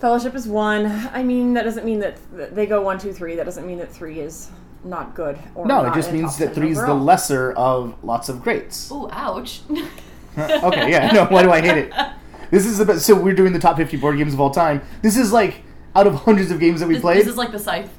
Fellowship 0.00 0.34
is 0.34 0.46
one. 0.46 0.86
I 1.12 1.22
mean, 1.22 1.54
that 1.54 1.64
doesn't 1.64 1.84
mean 1.84 1.98
that 2.00 2.18
that 2.36 2.54
they 2.54 2.66
go 2.66 2.82
one, 2.82 2.98
two, 2.98 3.12
three. 3.12 3.34
That 3.36 3.44
doesn't 3.44 3.66
mean 3.66 3.78
that 3.78 3.90
three 3.90 4.20
is 4.20 4.48
not 4.84 5.14
good. 5.14 5.38
Or 5.54 5.66
no, 5.66 5.82
not 5.82 5.92
it 5.92 6.00
just 6.00 6.12
means 6.12 6.36
that 6.38 6.54
three 6.54 6.70
is 6.70 6.78
the 6.78 6.94
lesser 6.94 7.52
of 7.52 7.94
lots 8.04 8.28
of 8.28 8.42
greats. 8.42 8.90
Ooh, 8.92 9.08
ouch. 9.10 9.60
okay, 10.38 10.90
yeah, 10.90 11.10
no, 11.12 11.24
why 11.26 11.42
do 11.42 11.50
I 11.50 11.60
hate 11.60 11.78
it? 11.78 11.92
This 12.50 12.64
is 12.64 12.78
the 12.78 12.84
best. 12.84 13.04
So 13.04 13.14
we're 13.14 13.34
doing 13.34 13.52
the 13.52 13.58
top 13.58 13.76
50 13.76 13.96
board 13.96 14.16
games 14.16 14.32
of 14.34 14.40
all 14.40 14.50
time. 14.50 14.82
This 15.02 15.16
is 15.16 15.32
like 15.32 15.62
out 15.96 16.06
of 16.06 16.14
hundreds 16.14 16.50
of 16.52 16.60
games 16.60 16.80
that 16.80 16.86
we 16.86 16.94
This, 16.94 17.02
played. 17.02 17.18
this 17.18 17.26
is 17.26 17.36
like 17.36 17.50
the 17.50 17.58
scythe. 17.58 17.90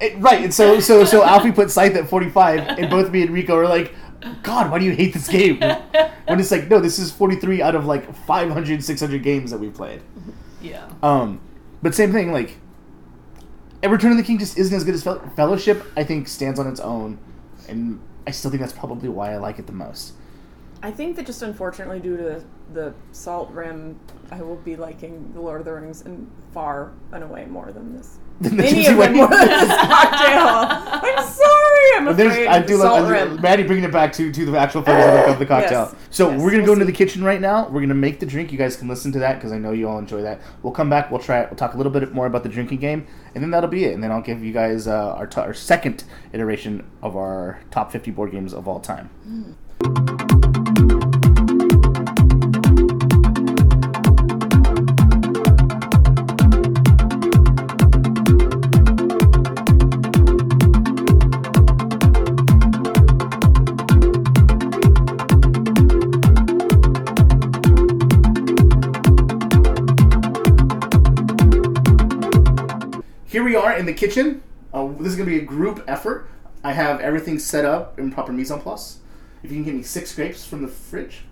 It- 0.00 0.18
right, 0.20 0.42
and 0.42 0.54
so 0.54 0.80
so 0.80 1.04
so 1.04 1.22
Alfie 1.22 1.52
put 1.52 1.70
Scythe 1.70 1.96
at 1.96 2.08
45, 2.08 2.60
and 2.78 2.88
both 2.90 3.10
me 3.10 3.22
and 3.22 3.30
Rico 3.30 3.54
are 3.56 3.68
like, 3.68 3.94
God, 4.42 4.70
why 4.70 4.78
do 4.78 4.84
you 4.86 4.92
hate 4.92 5.12
this 5.12 5.28
game? 5.28 5.60
When 6.28 6.38
it's 6.40 6.52
like, 6.52 6.68
no, 6.70 6.78
this 6.78 6.98
is 7.00 7.10
43 7.12 7.60
out 7.60 7.74
of 7.74 7.84
like 7.84 8.14
500, 8.26 8.82
600 8.82 9.22
games 9.22 9.50
that 9.50 9.58
we 9.58 9.68
played. 9.68 10.00
Yeah. 10.62 10.88
Um, 11.02 11.40
but 11.82 11.94
same 11.94 12.12
thing, 12.12 12.32
like, 12.32 12.56
and 13.82 13.90
Return 13.90 14.12
of 14.12 14.16
the 14.16 14.22
King 14.22 14.38
just 14.38 14.56
isn't 14.56 14.74
as 14.74 14.84
good 14.84 14.94
as 14.94 15.02
Fel- 15.02 15.28
Fellowship. 15.34 15.84
I 15.96 16.04
think 16.04 16.28
stands 16.28 16.60
on 16.60 16.66
its 16.68 16.80
own, 16.80 17.18
and 17.68 18.00
I 18.26 18.30
still 18.30 18.50
think 18.50 18.60
that's 18.60 18.72
probably 18.72 19.08
why 19.08 19.32
I 19.32 19.36
like 19.38 19.58
it 19.58 19.66
the 19.66 19.72
most. 19.72 20.12
I 20.84 20.90
think 20.90 21.16
that 21.16 21.26
just 21.26 21.42
unfortunately, 21.42 22.00
due 22.00 22.16
to 22.16 22.44
the 22.72 22.94
salt 23.12 23.50
rim, 23.50 23.98
I 24.30 24.42
will 24.42 24.56
be 24.56 24.76
liking 24.76 25.32
the 25.32 25.40
Lord 25.40 25.60
of 25.60 25.64
the 25.64 25.72
Rings 25.72 26.02
and 26.02 26.30
far 26.52 26.92
and 27.12 27.22
away 27.24 27.46
more 27.46 27.72
than 27.72 27.96
this. 27.96 28.18
Then 28.40 28.56
the 28.56 28.66
Any 28.66 28.86
of 28.88 28.96
them 28.96 29.14
more 29.14 29.28
than 29.28 29.46
this 29.46 29.68
cocktail. 29.68 30.88
I'm 32.08 32.16
sorry. 32.16 32.16
I'm 32.16 32.16
there's, 32.16 32.32
afraid. 32.32 32.46
I 32.48 32.62
do 32.66 32.76
love 32.76 33.08
rim. 33.08 33.40
Maddie 33.40 33.62
bringing 33.62 33.84
it 33.84 33.92
back 33.92 34.12
to, 34.14 34.32
to 34.32 34.44
the 34.46 34.58
actual 34.58 34.82
photos 34.82 35.06
of 35.06 35.12
the, 35.12 35.24
of 35.32 35.38
the 35.38 35.46
cocktail. 35.46 35.90
Yes. 35.92 35.94
So 36.10 36.30
Yes, 36.30 36.40
we're 36.40 36.50
gonna 36.50 36.62
we'll 36.62 36.66
go 36.66 36.72
into 36.74 36.84
see. 36.86 36.92
the 36.92 36.96
kitchen 36.98 37.24
right 37.24 37.40
now. 37.40 37.68
We're 37.68 37.80
gonna 37.80 37.94
make 37.94 38.20
the 38.20 38.26
drink. 38.26 38.52
You 38.52 38.58
guys 38.58 38.76
can 38.76 38.88
listen 38.88 39.12
to 39.12 39.18
that 39.20 39.36
because 39.36 39.52
I 39.52 39.58
know 39.58 39.72
you 39.72 39.88
all 39.88 39.98
enjoy 39.98 40.22
that. 40.22 40.40
We'll 40.62 40.72
come 40.72 40.90
back. 40.90 41.10
We'll 41.10 41.20
try 41.20 41.40
it. 41.40 41.50
We'll 41.50 41.56
talk 41.58 41.74
a 41.74 41.76
little 41.76 41.92
bit 41.92 42.12
more 42.12 42.26
about 42.26 42.42
the 42.42 42.48
drinking 42.48 42.78
game, 42.78 43.06
and 43.34 43.42
then 43.42 43.50
that'll 43.50 43.70
be 43.70 43.84
it. 43.84 43.94
And 43.94 44.02
then 44.02 44.10
I'll 44.12 44.22
give 44.22 44.42
you 44.44 44.52
guys 44.52 44.86
uh, 44.86 45.14
our, 45.14 45.26
t- 45.26 45.40
our 45.40 45.54
second 45.54 46.04
iteration 46.32 46.88
of 47.02 47.16
our 47.16 47.60
top 47.70 47.92
50 47.92 48.10
board 48.10 48.30
games 48.32 48.52
of 48.52 48.68
all 48.68 48.80
time. 48.80 49.10
Here 73.32 73.42
we 73.42 73.56
are 73.56 73.72
in 73.74 73.86
the 73.86 73.94
kitchen. 73.94 74.42
Uh, 74.74 74.88
this 74.98 75.06
is 75.08 75.16
gonna 75.16 75.30
be 75.30 75.38
a 75.38 75.42
group 75.42 75.82
effort. 75.88 76.28
I 76.62 76.74
have 76.74 77.00
everything 77.00 77.38
set 77.38 77.64
up 77.64 77.98
in 77.98 78.12
proper 78.12 78.30
mise 78.30 78.50
en 78.50 78.60
place. 78.60 78.98
If 79.42 79.50
you 79.50 79.56
can 79.56 79.64
give 79.64 79.74
me 79.74 79.82
six 79.82 80.14
grapes 80.14 80.44
from 80.44 80.60
the 80.60 80.68
fridge. 80.68 81.22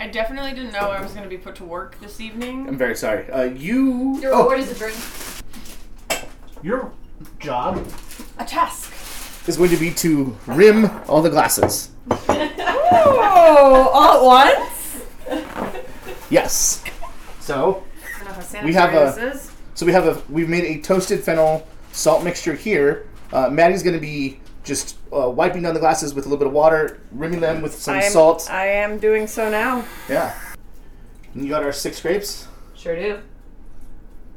I 0.00 0.08
definitely 0.08 0.50
didn't 0.52 0.72
know 0.72 0.90
I 0.90 1.00
was 1.00 1.12
going 1.12 1.22
to 1.22 1.28
be 1.30 1.38
put 1.38 1.54
to 1.56 1.64
work 1.64 1.98
this 2.00 2.20
evening. 2.20 2.68
I'm 2.68 2.76
very 2.76 2.96
sorry. 2.96 3.30
Uh, 3.30 3.44
you. 3.44 4.18
Your 4.20 4.34
oh, 4.34 4.38
reward 4.40 4.58
is 4.58 4.72
a 4.72 4.74
drink. 4.74 6.26
your 6.62 6.90
job 7.38 7.86
A 8.38 8.44
task. 8.44 8.92
is 9.48 9.56
going 9.56 9.70
to 9.70 9.76
be 9.76 9.92
to 9.92 10.36
rim 10.48 10.90
all 11.08 11.22
the 11.22 11.30
glasses. 11.30 11.90
Oh, 12.10 13.90
all 13.94 14.44
at 14.44 14.58
once? 14.58 15.02
Yes. 16.30 16.82
So, 17.38 17.84
I 18.20 18.24
don't 18.24 18.36
know 18.36 18.58
how 18.58 18.64
We 18.66 18.74
have 18.74 18.92
a- 18.92 19.30
is. 19.30 19.52
So 19.76 19.84
we 19.84 19.92
have 19.92 20.06
a 20.06 20.20
we've 20.32 20.48
made 20.48 20.64
a 20.64 20.80
toasted 20.80 21.22
fennel 21.22 21.66
salt 21.92 22.24
mixture 22.24 22.54
here. 22.54 23.06
Uh, 23.32 23.50
Maddie's 23.50 23.82
going 23.82 23.94
to 23.94 24.00
be 24.00 24.40
just 24.64 24.96
uh, 25.12 25.28
wiping 25.28 25.62
down 25.62 25.74
the 25.74 25.80
glasses 25.80 26.14
with 26.14 26.24
a 26.24 26.28
little 26.28 26.38
bit 26.38 26.46
of 26.46 26.54
water, 26.54 27.00
rimming 27.12 27.40
them 27.40 27.60
with 27.60 27.74
some 27.74 27.94
I 27.94 28.04
am, 28.04 28.12
salt. 28.12 28.50
I 28.50 28.66
am 28.66 28.98
doing 28.98 29.26
so 29.26 29.50
now. 29.50 29.84
Yeah. 30.08 30.34
And 31.34 31.44
you 31.44 31.50
got 31.50 31.62
our 31.62 31.72
six 31.72 32.00
grapes. 32.00 32.48
Sure 32.74 32.96
do. 32.96 33.20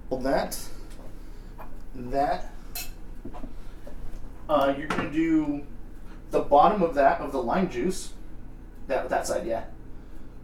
Hold 0.09 0.23
that. 0.23 0.59
That. 1.95 2.51
Uh, 4.49 4.73
you're 4.77 4.87
gonna 4.87 5.09
do 5.09 5.63
the 6.31 6.41
bottom 6.41 6.81
of 6.81 6.95
that 6.95 7.21
of 7.21 7.31
the 7.31 7.41
lime 7.41 7.69
juice. 7.69 8.13
That 8.87 9.07
that 9.07 9.25
side, 9.25 9.47
yeah. 9.47 9.65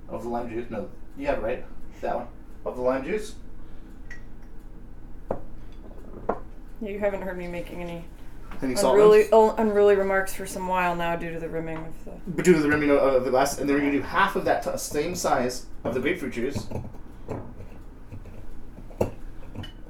Of 0.08 0.24
the 0.24 0.30
lime 0.30 0.50
juice. 0.50 0.70
No, 0.70 0.90
you 1.18 1.28
have 1.28 1.40
it 1.40 1.42
right. 1.42 1.66
That 2.00 2.16
one 2.16 2.28
of 2.64 2.78
the 2.78 2.82
lime 2.82 3.04
juice. 3.04 3.36
You 6.86 7.00
haven't 7.00 7.24
heard 7.24 7.38
me 7.38 7.48
making 7.48 7.82
any 7.82 8.06
Any 8.62 8.76
salt 8.76 8.96
unruly, 8.96 9.28
oh, 9.32 9.56
unruly 9.58 9.96
remarks 9.96 10.34
for 10.36 10.46
some 10.46 10.68
while 10.68 10.96
now 10.96 11.16
due 11.16 11.32
to 11.34 11.40
the 11.40 11.50
rimming 11.50 11.78
of 11.78 12.06
the. 12.06 12.12
But 12.28 12.46
due 12.46 12.54
to 12.54 12.60
the 12.60 12.70
rimming 12.70 12.92
of- 12.92 13.00
of 13.00 13.26
the 13.26 13.32
glass, 13.32 13.58
and 13.60 13.68
then 13.68 13.76
we're 13.76 13.82
gonna 13.82 13.92
do 13.94 14.02
half 14.02 14.36
of 14.36 14.46
that 14.46 14.62
t- 14.64 14.70
same 14.78 15.16
size 15.16 15.66
of 15.84 15.94
the 15.96 16.00
grapefruit 16.00 16.34
juice. 16.34 16.68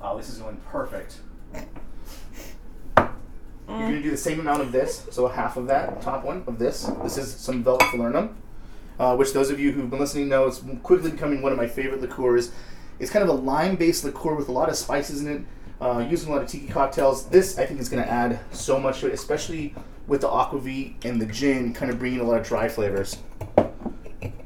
Oh, 0.02 0.18
this 0.18 0.30
is 0.30 0.38
going 0.38 0.58
perfect. 0.72 1.18
You're 1.54 3.10
gonna 3.68 4.02
do 4.02 4.12
the 4.12 4.18
same 4.18 4.40
amount 4.40 4.62
of 4.62 4.72
this, 4.72 5.06
so 5.12 5.28
half 5.28 5.58
of 5.58 5.68
that 5.68 6.02
top 6.02 6.24
one 6.24 6.44
of 6.48 6.60
this. 6.60 6.90
This 7.04 7.18
is 7.18 7.34
some 7.36 7.64
Velvet 7.64 7.86
Falernum, 7.88 8.30
uh, 9.00 9.16
which 9.18 9.34
those 9.34 9.50
of 9.50 9.60
you 9.60 9.74
who've 9.74 9.90
been 9.90 10.00
listening 10.00 10.30
know 10.30 10.48
is 10.48 10.64
quickly 10.82 11.12
becoming 11.12 11.42
one 11.42 11.52
of 11.52 11.58
my 11.58 11.68
favorite 11.68 12.00
liqueurs. 12.02 12.52
It's 13.00 13.12
kind 13.12 13.24
of 13.24 13.30
a 13.30 13.34
lime-based 13.34 14.06
liqueur 14.06 14.34
with 14.36 14.48
a 14.48 14.52
lot 14.54 14.70
of 14.70 14.76
spices 14.76 15.22
in 15.22 15.28
it, 15.28 15.42
uh, 15.82 16.06
using 16.10 16.30
a 16.30 16.34
lot 16.36 16.42
of 16.44 16.48
tiki 16.50 16.68
cocktails. 16.68 17.28
This 17.28 17.58
I 17.58 17.66
think 17.66 17.80
is 17.80 17.90
going 17.90 18.04
to 18.04 18.10
add 18.10 18.40
so 18.52 18.80
much 18.80 19.00
to 19.02 19.08
it, 19.08 19.14
especially 19.14 19.74
with 20.08 20.22
the 20.22 20.28
aquavit 20.28 21.04
and 21.06 21.22
the 21.22 21.26
gin, 21.26 21.74
kind 21.74 21.92
of 21.92 22.00
bringing 22.00 22.20
a 22.20 22.24
lot 22.24 22.40
of 22.40 22.46
dry 22.48 22.68
flavors. 22.70 23.18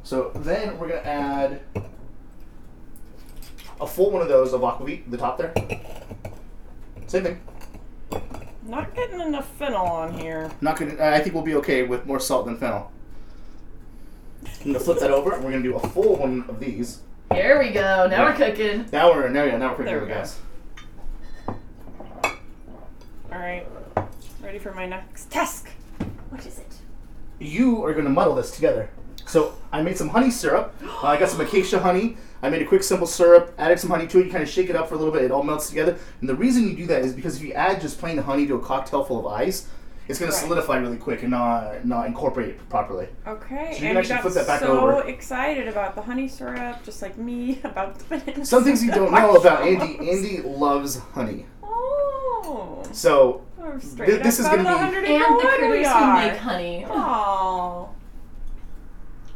So 0.04 0.32
then 0.36 0.78
we're 0.80 0.88
going 0.88 1.02
to 1.04 1.08
add 1.08 1.62
a 3.82 3.88
full 3.88 4.12
one 4.12 4.22
of 4.22 4.28
those 4.28 4.54
of 4.54 4.62
aquavit, 4.62 5.10
the 5.10 5.18
top 5.18 5.38
there. 5.38 5.54
Same 7.08 7.24
thing. 7.24 7.42
Not 8.64 8.94
getting 8.96 9.20
enough 9.20 9.48
fennel 9.58 9.86
on 9.86 10.14
here. 10.14 10.52
Not 10.62 10.78
gonna. 10.78 10.96
I 11.04 11.20
think 11.22 11.34
we'll 11.34 11.44
be 11.44 11.56
okay 11.56 11.84
with 11.84 12.06
more 12.06 12.20
salt 12.20 12.46
than 12.46 12.56
fennel. 12.58 12.92
I'm 14.62 14.68
gonna 14.74 14.80
flip 14.80 15.00
that 15.00 15.10
over, 15.10 15.34
and 15.34 15.44
we're 15.44 15.50
gonna 15.50 15.64
do 15.64 15.76
a 15.76 15.88
full 15.90 16.18
one 16.18 16.46
of 16.48 16.60
these. 16.60 17.02
Here 17.32 17.58
we 17.58 17.72
go. 17.72 18.06
Now 18.08 18.26
we're 18.26 18.36
cooking. 18.36 18.86
Now 18.92 19.12
we're 19.12 19.28
now 19.30 19.44
yeah 19.44 19.58
now 19.58 19.76
we're 19.76 19.86
There 19.86 20.00
cooking, 20.02 20.08
we 20.10 20.14
go. 20.14 20.20
guys. 20.20 20.40
All 23.32 23.38
right, 23.40 23.68
ready 24.42 24.58
for 24.60 24.74
my 24.74 24.86
next 24.88 25.30
task. 25.30 25.70
What 26.30 26.46
is 26.46 26.58
it? 26.60 26.74
You 27.40 27.84
are 27.86 27.94
gonna 27.94 28.10
muddle 28.10 28.36
this 28.36 28.52
together. 28.52 28.90
So 29.26 29.54
I 29.72 29.82
made 29.84 29.98
some 29.98 30.10
honey 30.10 30.32
syrup. 30.32 30.74
Uh, 30.84 31.06
I 31.08 31.18
got 31.20 31.30
some 31.30 31.40
acacia 31.42 31.80
honey. 31.80 32.18
I 32.42 32.50
made 32.50 32.62
a 32.62 32.66
quick 32.66 32.82
simple 32.84 33.06
syrup. 33.06 33.54
Added 33.60 33.80
some 33.80 33.92
honey 33.92 34.08
to 34.08 34.20
it. 34.20 34.26
You 34.26 34.32
kind 34.32 34.42
of 34.44 34.50
shake 34.50 34.70
it 34.70 34.76
up 34.76 34.90
for 34.90 34.96
a 34.96 34.98
little 34.98 35.14
bit. 35.14 35.24
It 35.24 35.32
all 35.32 35.44
melts 35.44 35.70
together. 35.70 35.98
And 36.22 36.30
the 36.30 36.36
reason 36.36 36.68
you 36.68 36.76
do 36.76 36.88
that 36.88 37.04
is 37.04 37.14
because 37.14 37.36
if 37.38 37.44
you 37.44 37.54
add 37.54 37.82
just 37.82 38.00
plain 38.00 38.18
honey 38.18 38.48
to 38.48 38.56
a 38.56 38.60
cocktail 38.60 39.04
full 39.04 39.20
of 39.20 39.32
ice, 39.32 39.68
it's 40.08 40.18
gonna 40.20 40.32
solidify 40.32 40.78
really 40.78 40.98
quick 40.98 41.22
and 41.22 41.30
not 41.30 41.86
not 41.86 42.08
incorporate 42.08 42.68
properly. 42.70 43.08
Okay, 43.28 43.66
So 43.68 43.72
you 43.74 43.78
can 43.78 43.88
and 43.90 43.98
actually 44.00 44.16
got 44.16 44.22
flip 44.24 44.34
that 44.34 44.48
back 44.48 44.60
so 44.62 44.80
over. 44.80 45.08
excited 45.08 45.68
about 45.68 45.94
the 45.94 46.02
honey 46.02 46.28
syrup, 46.28 46.84
just 46.84 47.04
like 47.04 47.16
me 47.20 47.60
about 47.64 48.00
the 48.00 48.06
banana. 48.18 48.44
Some 48.46 48.64
things 48.64 48.84
you 48.84 48.92
don't 48.92 49.12
know 49.22 49.36
about 49.36 49.62
Andy. 49.68 50.10
Andy 50.10 50.42
loves 50.42 50.98
honey. 51.14 51.46
Oh, 52.50 52.84
So 52.91 53.41
Th- 53.98 54.22
this 54.22 54.39
is 54.39 54.48
gonna 54.48 54.63
be- 54.63 54.70
And 54.70 55.22
the 55.22 55.27
wood 55.34 55.44
we 55.44 55.48
critters 55.48 55.88
who 55.88 56.13
make 56.13 56.38
honey. 56.38 56.86
Oh, 56.89 57.89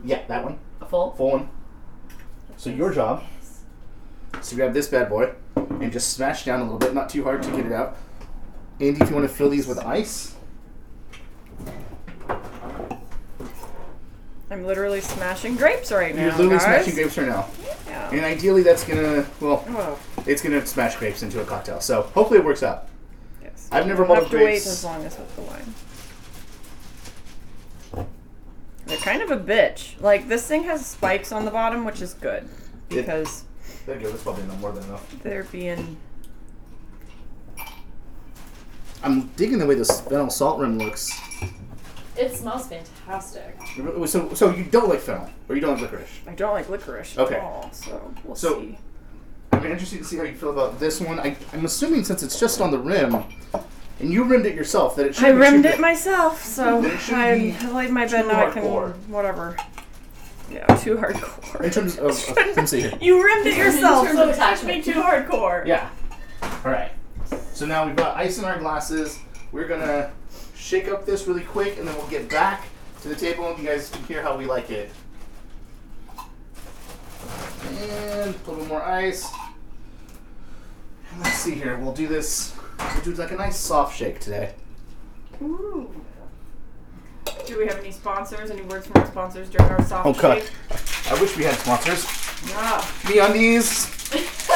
yeah, 0.03 0.21
that 0.27 0.43
one. 0.43 0.57
A 0.81 0.85
full. 0.85 1.11
Full 1.13 1.31
one. 1.31 1.49
So 2.57 2.69
your 2.69 2.91
job 2.91 3.23
is 4.39 4.49
to 4.49 4.55
grab 4.55 4.73
this 4.73 4.87
bad 4.87 5.09
boy 5.09 5.33
and 5.55 5.91
just 5.91 6.13
smash 6.13 6.45
down 6.45 6.61
a 6.61 6.63
little 6.63 6.79
bit, 6.79 6.93
not 6.93 7.09
too 7.09 7.23
hard 7.23 7.43
to 7.43 7.51
get 7.51 7.65
it 7.65 7.71
out. 7.71 7.97
Andy, 8.79 8.99
if 9.01 9.09
you 9.09 9.15
want 9.15 9.27
to 9.27 9.33
fill 9.33 9.49
these 9.49 9.67
with 9.67 9.79
ice, 9.79 10.35
I'm 14.49 14.65
literally 14.65 15.01
smashing 15.01 15.55
grapes 15.55 15.91
right 15.91 16.15
now. 16.15 16.21
you're 16.23 16.31
literally 16.31 16.49
guys. 16.57 16.63
smashing 16.63 16.95
grapes 16.95 17.17
right 17.17 17.27
now. 17.27 17.47
Yeah. 17.87 18.09
And 18.11 18.21
ideally, 18.25 18.61
that's 18.63 18.83
gonna 18.83 19.25
well, 19.39 19.65
Oh, 19.69 19.99
it's 20.27 20.41
gonna 20.41 20.65
smash 20.65 20.95
grapes 20.97 21.23
into 21.23 21.41
a 21.41 21.45
cocktail. 21.45 21.79
So 21.81 22.03
hopefully, 22.13 22.39
it 22.39 22.45
works 22.45 22.61
out. 22.63 22.87
Yes. 23.73 23.81
I've 23.81 23.87
never 23.87 24.03
I'll 24.03 24.09
muddled 24.09 24.29
have 24.29 24.31
to 24.31 24.37
wait 24.37 24.43
grapes. 24.51 24.67
as 24.67 24.83
long 24.83 25.03
as 25.05 25.17
with 25.17 25.35
the 25.35 25.41
wine. 25.41 25.73
They're 28.85 28.97
kind 28.97 29.21
of 29.21 29.31
a 29.31 29.37
bitch. 29.37 29.99
Like 30.01 30.27
this 30.27 30.45
thing 30.47 30.63
has 30.63 30.85
spikes 30.85 31.31
on 31.31 31.45
the 31.45 31.51
bottom, 31.51 31.85
which 31.85 32.01
is 32.01 32.13
good 32.15 32.47
Yeah. 32.89 33.01
because 33.01 33.43
There 33.85 33.95
you 33.97 34.03
go. 34.03 34.09
That's 34.11 34.23
probably 34.23 34.43
no 34.43 34.55
more 34.55 34.71
than 34.71 34.83
enough. 34.85 35.09
they're 35.23 35.45
being. 35.45 35.97
I'm 39.01 39.27
digging 39.35 39.57
the 39.59 39.65
way 39.65 39.75
this 39.75 39.99
fennel 40.01 40.29
salt 40.29 40.59
rim 40.59 40.77
looks. 40.77 41.11
It 42.15 42.33
smells 42.33 42.67
fantastic. 42.67 43.57
So, 44.05 44.33
so 44.33 44.51
you 44.51 44.63
don't 44.65 44.87
like 44.87 44.99
fennel, 44.99 45.29
or 45.49 45.55
you 45.55 45.61
don't 45.61 45.73
like 45.81 45.91
licorice? 45.91 46.19
I 46.27 46.33
don't 46.35 46.53
like 46.53 46.69
licorice 46.69 47.17
Okay. 47.17 47.35
at 47.35 47.41
all, 47.43 47.69
so 47.73 48.13
we'll 48.23 48.35
So- 48.35 48.61
see. 48.61 48.77
I'm 49.53 49.65
interested 49.65 49.99
to 49.99 50.03
see 50.03 50.17
how 50.17 50.23
you 50.23 50.33
feel 50.35 50.49
about 50.49 50.79
this 50.79 50.99
one. 50.99 51.19
I, 51.19 51.35
I'm 51.53 51.65
assuming 51.65 52.03
since 52.03 52.23
it's 52.23 52.39
just 52.39 52.59
on 52.59 52.71
the 52.71 52.79
rim, 52.79 53.23
and 53.99 54.11
you 54.11 54.23
rimmed 54.23 54.45
it 54.45 54.55
yourself, 54.55 54.95
that 54.95 55.05
it 55.05 55.15
should. 55.15 55.25
I 55.25 55.29
rimmed 55.29 55.65
it 55.65 55.79
myself, 55.79 56.43
so 56.43 56.81
Then 56.81 56.91
it 56.91 56.99
should 56.99 57.15
I 57.15 57.71
laid 57.71 57.91
my 57.91 58.07
bed 58.07 58.27
now. 58.27 58.47
I 58.47 58.51
can 58.51 58.63
hardcore. 58.63 58.95
whatever. 59.07 59.55
Yeah, 60.51 60.65
too 60.75 60.97
hardcore. 60.97 61.61
In 61.61 61.71
terms 61.71 61.97
of, 61.97 62.11
of 62.11 62.35
let 62.35 62.57
me 62.57 62.65
see 62.65 62.81
here. 62.81 62.97
you 62.99 63.23
rimmed 63.23 63.47
it 63.47 63.57
yourself, 63.57 64.09
so 64.09 64.33
touch 64.33 64.63
me 64.63 64.81
too 64.81 64.93
hardcore. 64.93 65.65
Yeah. 65.65 65.89
All 66.41 66.71
right. 66.71 66.91
So 67.53 67.65
now 67.65 67.85
we've 67.85 67.95
got 67.95 68.17
ice 68.17 68.39
in 68.39 68.45
our 68.45 68.59
glasses. 68.59 69.19
We're 69.51 69.67
gonna 69.67 70.11
shake 70.55 70.87
up 70.87 71.05
this 71.05 71.27
really 71.27 71.43
quick, 71.43 71.77
and 71.77 71.87
then 71.87 71.95
we'll 71.95 72.07
get 72.07 72.29
back 72.29 72.65
to 73.01 73.07
the 73.07 73.15
table, 73.15 73.47
and 73.49 73.57
you 73.59 73.67
guys 73.67 73.89
can 73.89 74.03
hear 74.05 74.21
how 74.21 74.35
we 74.35 74.45
like 74.45 74.71
it. 74.71 74.91
And 77.65 78.35
a 78.35 78.49
little 78.49 78.55
bit 78.55 78.67
more 78.67 78.81
ice. 78.81 79.29
And 81.13 81.21
let's 81.23 81.37
see 81.37 81.53
here. 81.55 81.77
We'll 81.77 81.93
do 81.93 82.07
this. 82.07 82.55
We'll 82.79 83.03
do 83.03 83.11
like 83.13 83.31
a 83.31 83.35
nice 83.35 83.57
soft 83.57 83.95
shake 83.97 84.19
today. 84.19 84.53
Ooh. 85.41 85.93
Do 87.45 87.57
we 87.59 87.67
have 87.67 87.79
any 87.79 87.91
sponsors? 87.91 88.49
Any 88.49 88.61
words 88.63 88.87
from 88.87 89.01
our 89.01 89.07
sponsors 89.07 89.49
during 89.49 89.71
our 89.71 89.83
soft 89.83 90.07
Oh, 90.07 90.13
God. 90.13 90.41
shake? 90.41 91.11
I 91.11 91.21
wish 91.21 91.37
we 91.37 91.43
had 91.43 91.55
sponsors. 91.55 92.03
Yeah. 92.49 92.81
MeUndies, 93.03 93.89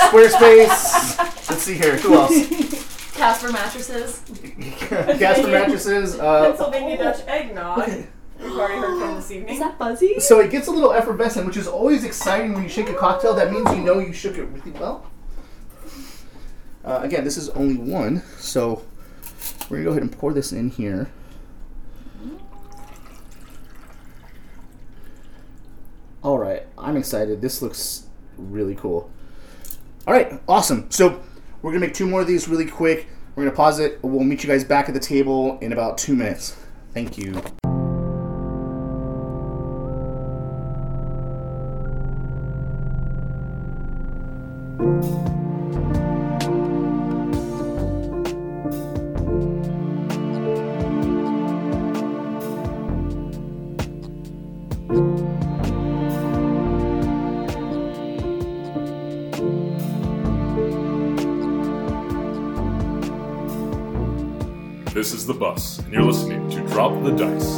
Squarespace. 0.09 1.17
Let's 1.49 1.61
see 1.63 1.75
here. 1.75 1.97
Who 1.97 2.15
else? 2.15 3.13
Casper 3.15 3.51
mattresses. 3.51 4.21
Casper 4.89 5.47
mattresses. 5.47 6.19
Uh, 6.19 6.45
Pennsylvania 6.47 6.97
Dutch 6.97 7.25
eggnog. 7.27 7.87
We've 8.39 8.51
already 8.51 8.75
heard 8.79 8.99
from 8.99 9.15
this 9.15 9.31
evening. 9.31 9.53
Is 9.53 9.59
that 9.59 9.77
fuzzy? 9.79 10.19
so 10.19 10.39
it 10.39 10.51
gets 10.51 10.67
a 10.67 10.71
little 10.71 10.93
effervescent, 10.93 11.45
which 11.47 11.57
is 11.57 11.67
always 11.67 12.03
exciting 12.03 12.53
when 12.53 12.63
you 12.63 12.69
shake 12.69 12.89
a 12.89 12.93
cocktail. 12.93 13.33
That 13.33 13.51
means 13.51 13.69
you 13.71 13.81
know 13.83 13.99
you 13.99 14.13
shook 14.13 14.37
it 14.37 14.43
really 14.43 14.71
well. 14.71 15.05
Uh, 16.87 17.01
again, 17.03 17.25
this 17.25 17.35
is 17.35 17.49
only 17.49 17.75
one, 17.75 18.23
so 18.37 18.81
we're 19.69 19.77
gonna 19.77 19.83
go 19.83 19.91
ahead 19.91 20.03
and 20.03 20.11
pour 20.11 20.31
this 20.31 20.53
in 20.53 20.69
here. 20.69 21.11
All 26.23 26.39
right, 26.39 26.63
I'm 26.77 26.95
excited. 26.95 27.41
This 27.41 27.61
looks 27.61 28.05
really 28.37 28.73
cool. 28.73 29.11
All 30.07 30.13
right, 30.13 30.39
awesome. 30.47 30.89
So 30.89 31.21
we're 31.61 31.71
gonna 31.71 31.85
make 31.85 31.93
two 31.93 32.07
more 32.07 32.21
of 32.21 32.27
these 32.27 32.47
really 32.47 32.65
quick. 32.65 33.07
We're 33.35 33.43
gonna 33.43 33.55
pause 33.55 33.79
it. 33.79 33.99
We'll 34.01 34.23
meet 34.23 34.43
you 34.43 34.49
guys 34.49 34.63
back 34.63 34.87
at 34.87 34.93
the 34.93 35.01
table 35.01 35.59
in 35.59 35.73
about 35.73 35.97
two 35.97 36.15
minutes. 36.15 36.55
Thank 36.93 37.17
you. 37.17 37.41
This 64.97 65.13
is 65.13 65.27
The 65.27 65.33
Bus, 65.35 65.77
and 65.77 65.93
you're 65.93 66.01
listening 66.01 66.49
to 66.49 66.59
Drop 66.69 67.03
the 67.03 67.11
Dice. 67.11 67.57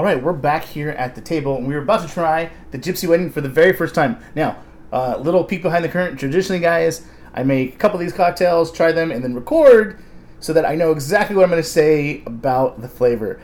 All 0.00 0.06
right, 0.06 0.22
we're 0.22 0.32
back 0.32 0.64
here 0.64 0.88
at 0.88 1.14
the 1.14 1.20
table, 1.20 1.58
and 1.58 1.66
we 1.66 1.74
were 1.74 1.82
about 1.82 2.08
to 2.08 2.08
try 2.08 2.50
the 2.70 2.78
Gypsy 2.78 3.06
Wedding 3.06 3.30
for 3.30 3.42
the 3.42 3.50
very 3.50 3.74
first 3.74 3.94
time. 3.94 4.16
Now, 4.34 4.56
uh, 4.94 5.18
little 5.18 5.44
peek 5.44 5.60
behind 5.60 5.84
the 5.84 5.90
curtain. 5.90 6.16
Traditionally, 6.16 6.62
guys, 6.62 7.06
I 7.34 7.42
make 7.42 7.74
a 7.74 7.76
couple 7.76 8.00
of 8.00 8.00
these 8.00 8.14
cocktails, 8.14 8.72
try 8.72 8.92
them, 8.92 9.10
and 9.10 9.22
then 9.22 9.34
record 9.34 9.98
so 10.40 10.54
that 10.54 10.64
I 10.64 10.74
know 10.74 10.90
exactly 10.90 11.36
what 11.36 11.44
I'm 11.44 11.50
going 11.50 11.62
to 11.62 11.68
say 11.68 12.22
about 12.24 12.80
the 12.80 12.88
flavor. 12.88 13.42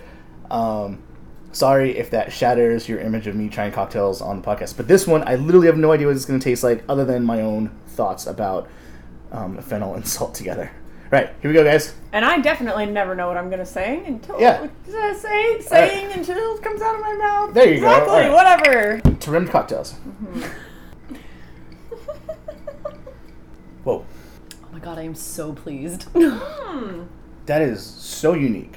Um, 0.51 1.03
sorry 1.53 1.97
if 1.97 2.11
that 2.11 2.33
shatters 2.33 2.89
your 2.89 3.01
image 3.01 3.27
of 3.27 3.35
me 3.35 3.49
trying 3.49 3.73
cocktails 3.73 4.21
on 4.21 4.41
the 4.43 4.47
podcast, 4.47 4.77
but 4.77 4.89
this 4.89 5.07
one, 5.07 5.27
I 5.27 5.35
literally 5.37 5.67
have 5.67 5.77
no 5.79 5.93
idea 5.93 6.07
what 6.07 6.17
it's 6.17 6.25
going 6.25 6.39
to 6.41 6.45
taste 6.45 6.63
like 6.63 6.85
other 6.89 7.05
than 7.05 7.25
my 7.25 7.41
own 7.41 7.71
thoughts 7.89 8.27
about 8.27 8.69
um, 9.33 9.59
fennel 9.59 9.95
and 9.95 10.07
salt 10.17 10.35
together. 10.35 10.71
Right, 11.11 11.31
here 11.41 11.51
we 11.51 11.55
go, 11.55 11.65
guys. 11.65 11.95
And 12.13 12.23
I 12.23 12.39
definitely 12.39 12.85
never 12.85 13.15
know 13.15 13.29
what 13.29 13.39
I'm 13.39 13.49
gonna 13.49 13.65
say 13.65 14.05
until 14.05 14.39
Yeah. 14.39 14.69
uh, 14.95 15.15
say 15.15 15.59
saying 15.63 16.13
until 16.13 16.37
it 16.57 16.63
comes 16.63 16.83
out 16.83 16.95
of 16.97 17.01
my 17.01 17.15
mouth. 17.15 17.55
There 17.55 17.65
you 17.73 17.81
go. 17.81 17.87
Exactly. 17.89 18.11
All 18.11 18.21
right. 18.21 18.61
Whatever. 18.63 19.01
Tarimmed 19.19 19.49
cocktails. 19.51 19.95
Whoa. 23.85 24.05
Oh 24.71 24.73
my 24.81 24.81
god, 24.81 24.99
I 24.99 25.03
am 25.03 25.15
so 25.15 25.53
pleased. 25.55 26.13
That 27.47 27.63
is 27.63 27.83
so 27.83 28.35
unique. 28.35 28.75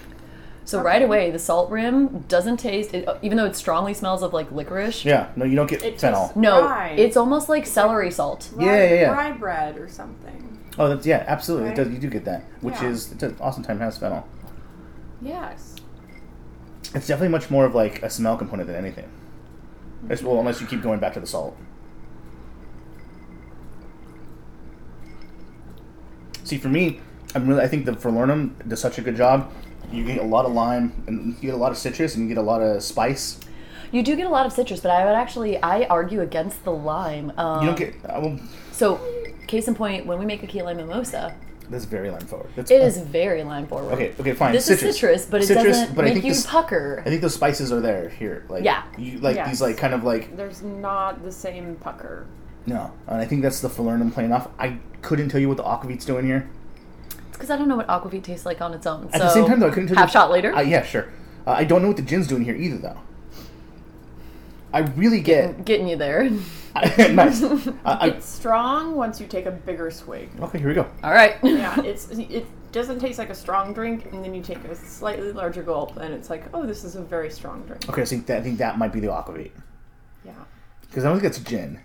So 0.71 0.81
right 0.81 1.01
away, 1.01 1.31
the 1.31 1.39
salt 1.39 1.69
rim 1.69 2.19
doesn't 2.29 2.57
taste, 2.57 2.93
it, 2.93 3.07
even 3.21 3.37
though 3.37 3.45
it 3.45 3.55
strongly 3.57 3.93
smells 3.93 4.23
of 4.23 4.31
like 4.31 4.51
licorice. 4.51 5.03
Yeah, 5.03 5.29
no, 5.35 5.43
you 5.43 5.55
don't 5.55 5.69
get 5.69 5.83
It 5.83 5.99
fennel. 5.99 6.31
No, 6.35 6.63
Right. 6.63 6.97
it's 6.97 7.17
almost 7.17 7.49
like 7.49 7.65
celery 7.65 8.09
salt. 8.09 8.49
Yeah, 8.57 8.83
yeah, 8.83 8.93
yeah. 8.93 9.11
Rye 9.11 9.33
bread 9.33 9.77
or 9.77 9.89
something. 9.89 10.59
Oh, 10.79 10.87
that's 10.87 11.05
yeah, 11.05 11.25
absolutely. 11.27 11.69
Right? 11.69 11.77
It 11.77 11.83
does. 11.83 11.93
You 11.93 11.99
do 11.99 12.09
get 12.09 12.23
that, 12.25 12.45
which 12.61 12.75
Yeah. 12.75 12.87
is 12.87 13.11
it 13.11 13.17
does 13.17 13.33
oftentimes 13.41 13.81
has 13.81 13.97
fennel. 13.97 14.25
Yes. 15.21 15.75
It's 16.95 17.07
definitely 17.07 17.29
much 17.29 17.49
more 17.49 17.65
of 17.65 17.75
like 17.75 18.01
a 18.01 18.09
smell 18.09 18.37
component 18.37 18.67
than 18.67 18.77
anything. 18.77 19.09
As 20.09 20.23
well, 20.23 20.33
mm-hmm. 20.33 20.39
unless 20.39 20.61
you 20.61 20.67
keep 20.67 20.81
going 20.81 20.99
back 20.99 21.13
to 21.13 21.19
the 21.19 21.27
salt. 21.27 21.57
See, 26.45 26.57
for 26.57 26.69
me, 26.69 27.01
I'm 27.35 27.45
really. 27.45 27.61
I 27.61 27.67
think 27.67 27.85
the 27.85 27.91
Falernum 27.91 28.67
does 28.67 28.79
such 28.79 28.97
a 28.97 29.01
good 29.01 29.17
job. 29.17 29.51
You 29.91 30.05
get 30.05 30.17
a 30.19 30.23
lot 30.23 30.45
of 30.45 30.53
lime, 30.53 30.93
and 31.07 31.35
you 31.41 31.49
get 31.49 31.53
a 31.53 31.57
lot 31.57 31.71
of 31.71 31.77
citrus, 31.77 32.15
and 32.15 32.23
you 32.27 32.33
get 32.33 32.39
a 32.39 32.45
lot 32.45 32.61
of 32.61 32.81
spice. 32.83 33.39
You 33.91 34.03
do 34.03 34.15
get 34.15 34.25
a 34.25 34.29
lot 34.29 34.45
of 34.45 34.53
citrus, 34.53 34.79
but 34.79 34.89
I 34.91 35.03
would 35.05 35.15
actually, 35.15 35.61
I 35.61 35.83
argue 35.85 36.21
against 36.21 36.63
the 36.63 36.71
lime. 36.71 37.31
Um, 37.37 37.61
You 37.61 37.67
don't 37.67 37.77
get. 37.77 37.95
Uh, 38.05 38.19
well, 38.21 38.39
So, 38.71 39.01
case 39.47 39.67
in 39.67 39.75
point, 39.75 40.05
when 40.05 40.17
we 40.17 40.25
make 40.25 40.43
a 40.43 40.47
key 40.47 40.61
lime 40.61 40.77
mimosa, 40.77 41.35
that's 41.69 41.85
very 41.85 42.09
lime 42.09 42.21
forward. 42.25 42.49
That's, 42.55 42.69
it 42.71 42.81
is 42.81 42.97
very 42.99 43.43
lime 43.43 43.67
forward. 43.67 43.93
Okay, 43.93 44.13
okay, 44.19 44.33
fine. 44.33 44.53
This 44.53 44.65
citrus. 44.65 44.83
is 44.89 44.95
citrus, 44.95 45.25
but 45.25 45.41
it 45.41 45.47
Citrus, 45.47 45.77
doesn't 45.77 45.95
but 45.95 46.05
I 46.05 46.11
think 46.13 46.25
you 46.25 46.31
this- 46.33 46.45
pucker. 46.45 47.01
I 47.05 47.09
think 47.09 47.21
those 47.21 47.33
spices 47.33 47.71
are 47.71 47.79
there 47.81 48.09
here. 48.09 48.45
Like 48.49 48.63
Yeah. 48.65 48.83
you 48.97 49.19
like 49.19 49.35
Yes. 49.37 49.47
these 49.49 49.61
like 49.61 49.77
kind 49.77 49.93
of 49.93 50.03
like 50.03 50.35
There's 50.35 50.61
not 50.61 51.23
the 51.23 51.31
same 51.31 51.75
pucker. 51.75 52.25
no, 52.65 52.91
and 53.07 53.21
I 53.21 53.25
think 53.25 53.41
that's 53.41 53.61
the 53.61 53.69
falernum 53.69 54.13
playing 54.13 54.33
off. 54.33 54.49
I 54.59 54.77
couldn't 55.01 55.29
tell 55.29 55.39
you 55.39 55.47
what 55.47 55.55
the 55.57 55.63
aquavit's 55.63 56.03
doing 56.05 56.25
here. 56.25 56.49
It's 57.41 57.47
because 57.47 57.55
I 57.55 57.57
don't 57.57 57.67
know 57.67 57.75
what 57.77 57.87
aquavit 57.87 58.23
tastes 58.23 58.45
like 58.45 58.61
on 58.61 58.73
its 58.73 58.85
own. 58.85 59.05
At 59.13 59.13
so 59.13 59.19
the 59.19 59.29
same 59.33 59.47
time, 59.47 59.59
though, 59.59 59.67
I 59.67 59.71
couldn't 59.71 59.87
tell 59.87 59.97
half 59.97 60.09
you. 60.09 60.13
shot 60.13 60.29
later. 60.29 60.53
Uh, 60.53 60.61
yeah, 60.61 60.83
sure. 60.83 61.07
Uh, 61.47 61.51
I 61.51 61.63
don't 61.63 61.81
know 61.81 61.87
what 61.87 61.97
the 61.97 62.03
gin's 62.03 62.27
doing 62.27 62.43
here 62.43 62.55
either, 62.55 62.77
though. 62.77 62.97
I 64.73 64.79
really 64.79 65.21
get 65.21 65.65
Getting 65.65 65.87
you 65.87 65.97
there. 65.97 66.29
nice. 66.75 67.41
Uh, 67.83 67.97
I, 67.99 68.07
It's 68.09 68.27
strong 68.27 68.95
once 68.95 69.19
you 69.19 69.25
take 69.25 69.47
a 69.47 69.51
bigger 69.51 69.89
swig. 69.89 70.29
okay, 70.39 70.59
here 70.59 70.67
we 70.67 70.75
go. 70.75 70.87
All 71.03 71.11
right. 71.11 71.35
Yeah, 71.43 71.81
it's 71.83 72.09
it 72.11 72.45
doesn't 72.71 72.99
taste 72.99 73.17
like 73.17 73.31
a 73.31 73.35
strong 73.35 73.73
drink, 73.73 74.05
and 74.11 74.23
then 74.23 74.35
you 74.35 74.43
take 74.43 74.63
a 74.63 74.75
slightly 74.75 75.31
larger 75.33 75.63
gulp, 75.63 75.97
and 75.97 76.13
it's 76.13 76.29
like, 76.29 76.43
oh, 76.53 76.65
this 76.65 76.83
is 76.83 76.95
a 76.95 77.01
very 77.01 77.31
strong 77.31 77.63
drink. 77.63 77.89
Okay, 77.89 78.05
so 78.05 78.15
I 78.15 78.17
think 78.17 78.27
that, 78.27 78.37
I 78.37 78.41
think 78.43 78.59
that 78.59 78.77
might 78.77 78.93
be 78.93 78.99
the 78.99 79.07
aquavit 79.07 79.49
Yeah, 80.23 80.31
because 80.81 81.03
I 81.03 81.09
don't 81.09 81.19
think 81.19 81.33
it's 81.33 81.39
gin. 81.43 81.79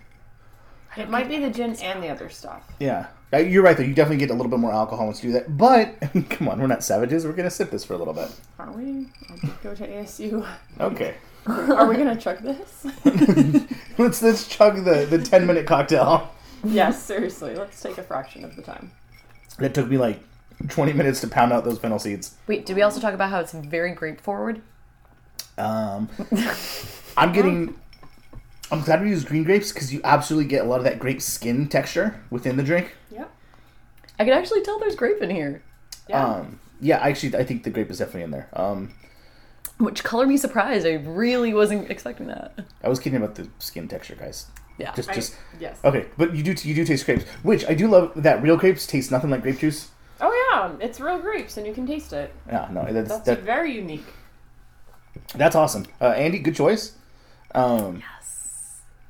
it 0.95 1.09
might 1.09 1.27
be 1.27 1.39
the 1.39 1.49
gin 1.49 1.73
and 1.77 2.01
the 2.03 2.09
other 2.09 2.29
stuff. 2.29 2.63
Yeah, 2.79 3.07
you're 3.33 3.63
right 3.63 3.75
though. 3.75 3.83
You 3.83 3.93
definitely 3.93 4.17
get 4.17 4.29
a 4.29 4.33
little 4.33 4.49
bit 4.49 4.59
more 4.59 4.71
alcohol 4.71 5.05
once 5.07 5.23
you 5.23 5.31
do 5.31 5.33
that. 5.33 5.57
But 5.57 5.95
come 6.29 6.47
on, 6.47 6.59
we're 6.59 6.67
not 6.67 6.83
savages. 6.83 7.25
We're 7.25 7.33
gonna 7.33 7.49
sip 7.49 7.71
this 7.71 7.83
for 7.83 7.93
a 7.93 7.97
little 7.97 8.13
bit. 8.13 8.29
Are 8.57 8.71
we? 8.71 9.07
I 9.29 9.35
did 9.35 9.61
go 9.61 9.75
to 9.75 9.87
ASU. 9.87 10.47
Okay. 10.79 11.15
Are 11.47 11.87
we 11.87 11.95
gonna 11.95 12.15
chug 12.15 12.39
this? 12.39 12.85
let's 13.97 14.21
let's 14.21 14.47
chug 14.47 14.83
the 14.83 15.05
the 15.09 15.19
ten 15.19 15.45
minute 15.45 15.65
cocktail. 15.65 16.33
yes, 16.63 17.01
seriously. 17.01 17.55
Let's 17.55 17.81
take 17.81 17.97
a 17.97 18.03
fraction 18.03 18.43
of 18.43 18.55
the 18.55 18.61
time. 18.61 18.91
That 19.59 19.73
took 19.73 19.89
me 19.89 19.97
like 19.97 20.19
twenty 20.69 20.93
minutes 20.93 21.21
to 21.21 21.27
pound 21.27 21.53
out 21.53 21.63
those 21.63 21.79
fennel 21.79 21.99
seeds. 21.99 22.35
Wait, 22.47 22.65
did 22.65 22.75
we 22.75 22.81
also 22.81 22.99
talk 22.99 23.13
about 23.13 23.29
how 23.29 23.39
it's 23.39 23.53
very 23.53 23.93
grape 23.93 24.21
forward? 24.21 24.61
Um, 25.57 26.09
I'm 27.17 27.33
getting. 27.33 27.79
I'm 28.69 28.81
glad 28.81 29.01
we 29.01 29.09
use 29.09 29.23
green 29.23 29.43
grapes 29.43 29.71
because 29.71 29.93
you 29.93 30.01
absolutely 30.03 30.49
get 30.49 30.65
a 30.65 30.67
lot 30.67 30.79
of 30.79 30.83
that 30.83 30.99
grape 30.99 31.21
skin 31.21 31.69
texture 31.69 32.21
within 32.29 32.57
the 32.57 32.63
drink. 32.63 32.95
Yep. 34.17 34.27
I 34.27 34.29
can 34.29 34.33
actually 34.37 34.61
tell 34.63 34.79
there's 34.79 34.95
grape 34.95 35.21
in 35.21 35.29
here, 35.29 35.61
Yeah. 36.09 36.23
Um, 36.25 36.59
yeah, 36.79 36.97
actually, 36.99 37.35
I 37.35 37.43
think 37.43 37.63
the 37.63 37.69
grape 37.69 37.89
is 37.89 37.97
definitely 37.99 38.23
in 38.23 38.31
there. 38.31 38.49
Um, 38.53 38.93
which 39.79 40.03
color 40.03 40.25
me 40.25 40.37
surprised. 40.37 40.85
I 40.87 40.93
really 40.95 41.53
wasn't 41.53 41.89
expecting 41.91 42.27
that. 42.27 42.57
I 42.83 42.89
was 42.89 42.99
kidding 42.99 43.17
about 43.21 43.35
the 43.35 43.47
skin 43.59 43.87
texture, 43.87 44.15
guys. 44.15 44.47
Yeah. 44.79 44.93
Just, 44.95 45.09
I- 45.09 45.13
just 45.13 45.35
yes. 45.59 45.79
okay. 45.83 46.05
But 46.17 46.35
you 46.35 46.43
do, 46.43 46.55
you 46.67 46.75
do 46.75 46.85
taste 46.85 47.05
grapes, 47.05 47.23
which 47.43 47.65
I 47.67 47.73
do 47.73 47.87
love. 47.87 48.11
That 48.15 48.41
real 48.41 48.57
grapes 48.57 48.85
taste 48.87 49.11
nothing 49.11 49.29
like 49.29 49.41
grape 49.41 49.59
juice. 49.59 49.89
Oh 50.19 50.31
yeah, 50.51 50.75
it's 50.83 50.99
real 50.99 51.19
grapes, 51.19 51.57
and 51.57 51.67
you 51.67 51.73
can 51.73 51.85
taste 51.85 52.11
it. 52.13 52.33
Yeah, 52.47 52.67
no, 52.71 52.85
that's 52.91 53.09
That's 53.09 53.25
that, 53.25 53.39
very 53.41 53.71
unique. 53.73 54.05
that's 55.35 55.55
awesome. 55.55 55.85
Uh, 56.01 56.09
Andy, 56.11 56.39
good 56.39 56.55
choice. 56.55 56.93
Um, 57.53 58.01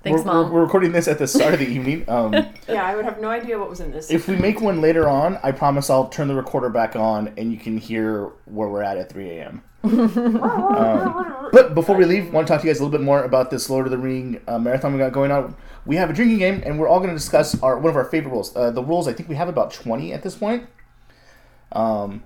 Thanks, 0.03 0.21
we're, 0.21 0.25
mom. 0.25 0.45
We're, 0.47 0.53
we're 0.55 0.61
recording 0.63 0.91
this 0.91 1.07
at 1.07 1.17
the 1.19 1.27
start 1.27 1.53
of 1.53 1.59
the 1.59 1.67
evening. 1.67 2.05
Um, 2.09 2.33
Yeah, 2.67 2.85
I 2.85 2.95
would 2.95 3.05
have 3.05 3.19
no 3.19 3.29
idea 3.29 3.57
what 3.59 3.69
was 3.69 3.79
in 3.79 3.91
this. 3.91 4.09
if 4.11 4.27
we 4.27 4.35
make 4.35 4.61
one 4.61 4.81
later 4.81 5.07
on, 5.07 5.37
I 5.43 5.51
promise 5.51 5.89
I'll 5.89 6.07
turn 6.07 6.27
the 6.27 6.35
recorder 6.35 6.69
back 6.69 6.95
on 6.95 7.33
and 7.37 7.51
you 7.51 7.57
can 7.57 7.77
hear 7.77 8.31
where 8.45 8.67
we're 8.67 8.81
at 8.83 8.97
at 8.97 9.11
3 9.11 9.29
a.m. 9.31 9.63
um, 9.83 11.49
but 11.51 11.73
before 11.73 11.95
we 11.95 12.05
leave, 12.05 12.27
I 12.27 12.29
want 12.29 12.47
to 12.47 12.53
talk 12.53 12.61
to 12.61 12.67
you 12.67 12.73
guys 12.73 12.79
a 12.79 12.83
little 12.83 12.97
bit 12.97 13.03
more 13.03 13.23
about 13.23 13.49
this 13.51 13.69
Lord 13.69 13.85
of 13.87 13.91
the 13.91 13.97
Ring 13.97 14.41
uh, 14.47 14.57
marathon 14.59 14.93
we 14.93 14.99
got 14.99 15.11
going 15.11 15.31
on. 15.31 15.55
We 15.85 15.95
have 15.95 16.09
a 16.09 16.13
drinking 16.13 16.39
game, 16.39 16.61
and 16.65 16.79
we're 16.79 16.87
all 16.87 16.99
going 16.99 17.11
to 17.11 17.15
discuss 17.15 17.61
our 17.61 17.77
one 17.77 17.89
of 17.89 17.95
our 17.95 18.03
favorite 18.05 18.31
rules. 18.31 18.55
Uh, 18.55 18.71
the 18.71 18.83
rules, 18.83 19.07
I 19.07 19.13
think 19.13 19.29
we 19.29 19.35
have 19.35 19.47
about 19.47 19.71
20 19.71 20.11
at 20.13 20.23
this 20.23 20.35
point. 20.35 20.67
Um, 21.71 22.23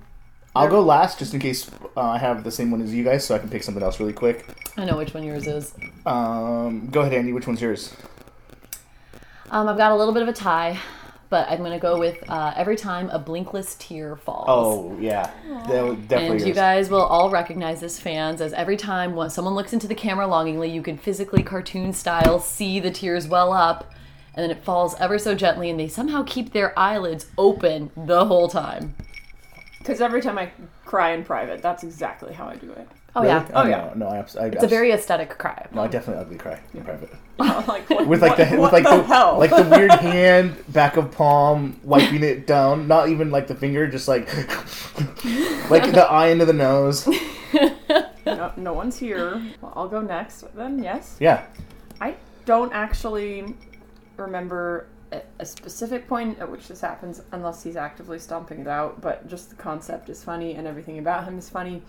I'll 0.56 0.70
go 0.70 0.82
last 0.82 1.20
just 1.20 1.34
in 1.34 1.40
case 1.40 1.70
uh, 1.96 2.02
I 2.02 2.18
have 2.18 2.44
the 2.44 2.52
same 2.52 2.72
one 2.72 2.82
as 2.82 2.94
you 2.94 3.04
guys, 3.04 3.24
so 3.26 3.36
I 3.36 3.40
can 3.40 3.50
pick 3.50 3.64
something 3.64 3.84
else 3.84 4.00
really 4.00 4.14
quick. 4.14 4.46
I 4.78 4.86
know 4.86 4.98
which 4.98 5.14
one 5.14 5.24
yours 5.24 5.46
is. 5.48 5.74
Um, 6.06 6.88
go 6.90 7.02
ahead, 7.02 7.14
Andy. 7.14 7.34
Which 7.34 7.48
one's 7.48 7.62
yours? 7.62 7.96
Um, 9.50 9.68
I've 9.68 9.78
got 9.78 9.92
a 9.92 9.96
little 9.96 10.14
bit 10.14 10.24
of 10.24 10.30
a 10.30 10.34
tie, 10.34 10.80
but 11.30 11.50
I'm 11.50 11.60
gonna 11.60 11.80
go 11.80 12.00
with 12.00 12.18
uh, 12.30 12.54
every 12.56 12.76
time 12.78 13.10
a 13.10 13.20
blinkless 13.20 13.76
tear 13.76 14.16
falls. 14.16 14.46
Oh 14.48 14.98
yeah, 15.00 15.30
that 15.68 16.08
definitely 16.08 16.16
And 16.28 16.40
you 16.40 16.46
yours. 16.48 16.56
guys 16.56 16.90
will 16.90 17.02
all 17.04 17.30
recognize 17.30 17.82
this, 17.82 18.00
fans, 18.00 18.40
as 18.42 18.54
every 18.54 18.78
time 18.78 19.16
when 19.16 19.30
someone 19.30 19.54
looks 19.54 19.74
into 19.74 19.88
the 19.88 19.96
camera 19.96 20.26
longingly, 20.26 20.70
you 20.72 20.82
can 20.82 20.98
physically, 20.98 21.44
cartoon 21.44 21.92
style, 21.94 22.40
see 22.40 22.80
the 22.80 22.92
tears 22.92 23.28
well 23.28 23.52
up, 23.52 23.92
and 24.36 24.44
then 24.44 24.52
it 24.52 24.64
falls 24.64 24.96
ever 25.00 25.20
so 25.20 25.36
gently, 25.36 25.70
and 25.70 25.78
they 25.80 25.90
somehow 25.90 26.24
keep 26.24 26.54
their 26.54 26.78
eyelids 26.80 27.28
open 27.38 27.92
the 27.98 28.26
whole 28.26 28.48
time. 28.48 28.96
Because 29.80 30.00
every 30.00 30.22
time 30.22 30.38
I 30.38 30.52
cry 30.86 31.12
in 31.12 31.26
private, 31.26 31.62
that's 31.62 31.84
exactly 31.84 32.34
how 32.34 32.48
I 32.48 32.56
do 32.56 32.72
it. 32.72 32.88
Oh 33.14 33.22
Really? 33.24 33.34
yeah, 33.34 33.48
Oh, 33.54 33.66
yeah. 33.66 33.78
No, 33.78 33.84
oh, 33.84 33.92
oh, 33.94 33.98
no, 33.98 34.08
I, 34.08 34.18
abs- 34.20 34.38
I, 34.38 34.46
it's 34.48 34.64
a 34.64 34.68
very 34.68 34.92
aesthetic 34.92 35.38
cry. 35.38 35.68
no. 35.74 35.82
I 35.84 35.88
definitely 35.88 36.22
ugly 36.24 36.38
cry 36.38 36.60
in 36.74 36.84
private. 36.84 37.10
Oh, 37.44 37.66
like, 37.68 37.90
what, 37.90 38.06
With 38.08 38.22
like 38.22 38.38
what, 38.38 38.50
the 38.50 38.58
with 38.62 38.72
like 38.72 38.84
the, 38.84 38.98
the, 38.98 39.04
hell? 39.04 39.40
like 39.40 39.50
the 39.50 39.64
weird 39.64 39.90
hand 40.00 40.64
back 40.72 40.96
of 40.96 41.12
palm 41.12 41.80
wiping 41.84 42.24
it 42.24 42.46
down. 42.46 42.88
Not 42.88 43.10
even 43.10 43.32
like 43.32 43.48
the 43.48 43.56
finger, 43.56 43.88
just 43.88 44.08
like 44.08 44.28
like 45.72 45.92
the 45.92 46.06
eye 46.08 46.28
into 46.28 46.46
the 46.46 46.54
nose. 46.54 47.08
no, 48.28 48.52
no 48.58 48.74
one's 48.74 48.98
here. 48.98 49.42
Well, 49.60 49.74
I'll 49.76 49.88
go 49.88 50.02
next 50.02 50.44
then. 50.56 50.84
Yes. 50.84 51.18
Yeah. 51.20 51.46
I 52.00 52.16
don't 52.46 52.72
actually 52.74 53.56
remember 54.18 54.86
a, 55.12 55.22
a 55.40 55.46
specific 55.46 56.08
point 56.08 56.38
at 56.40 56.50
which 56.52 56.68
this 56.68 56.82
happens 56.82 57.22
unless 57.32 57.64
he's 57.64 57.76
actively 57.76 58.20
stomping 58.20 58.60
it 58.62 58.68
out, 58.68 59.02
but 59.02 59.28
just 59.28 59.50
the 59.50 59.56
concept 59.56 60.10
is 60.10 60.24
funny 60.24 60.54
and 60.56 60.68
everything 60.68 61.00
about 61.00 61.24
him 61.24 61.40
is 61.40 61.50
funny 61.50 61.82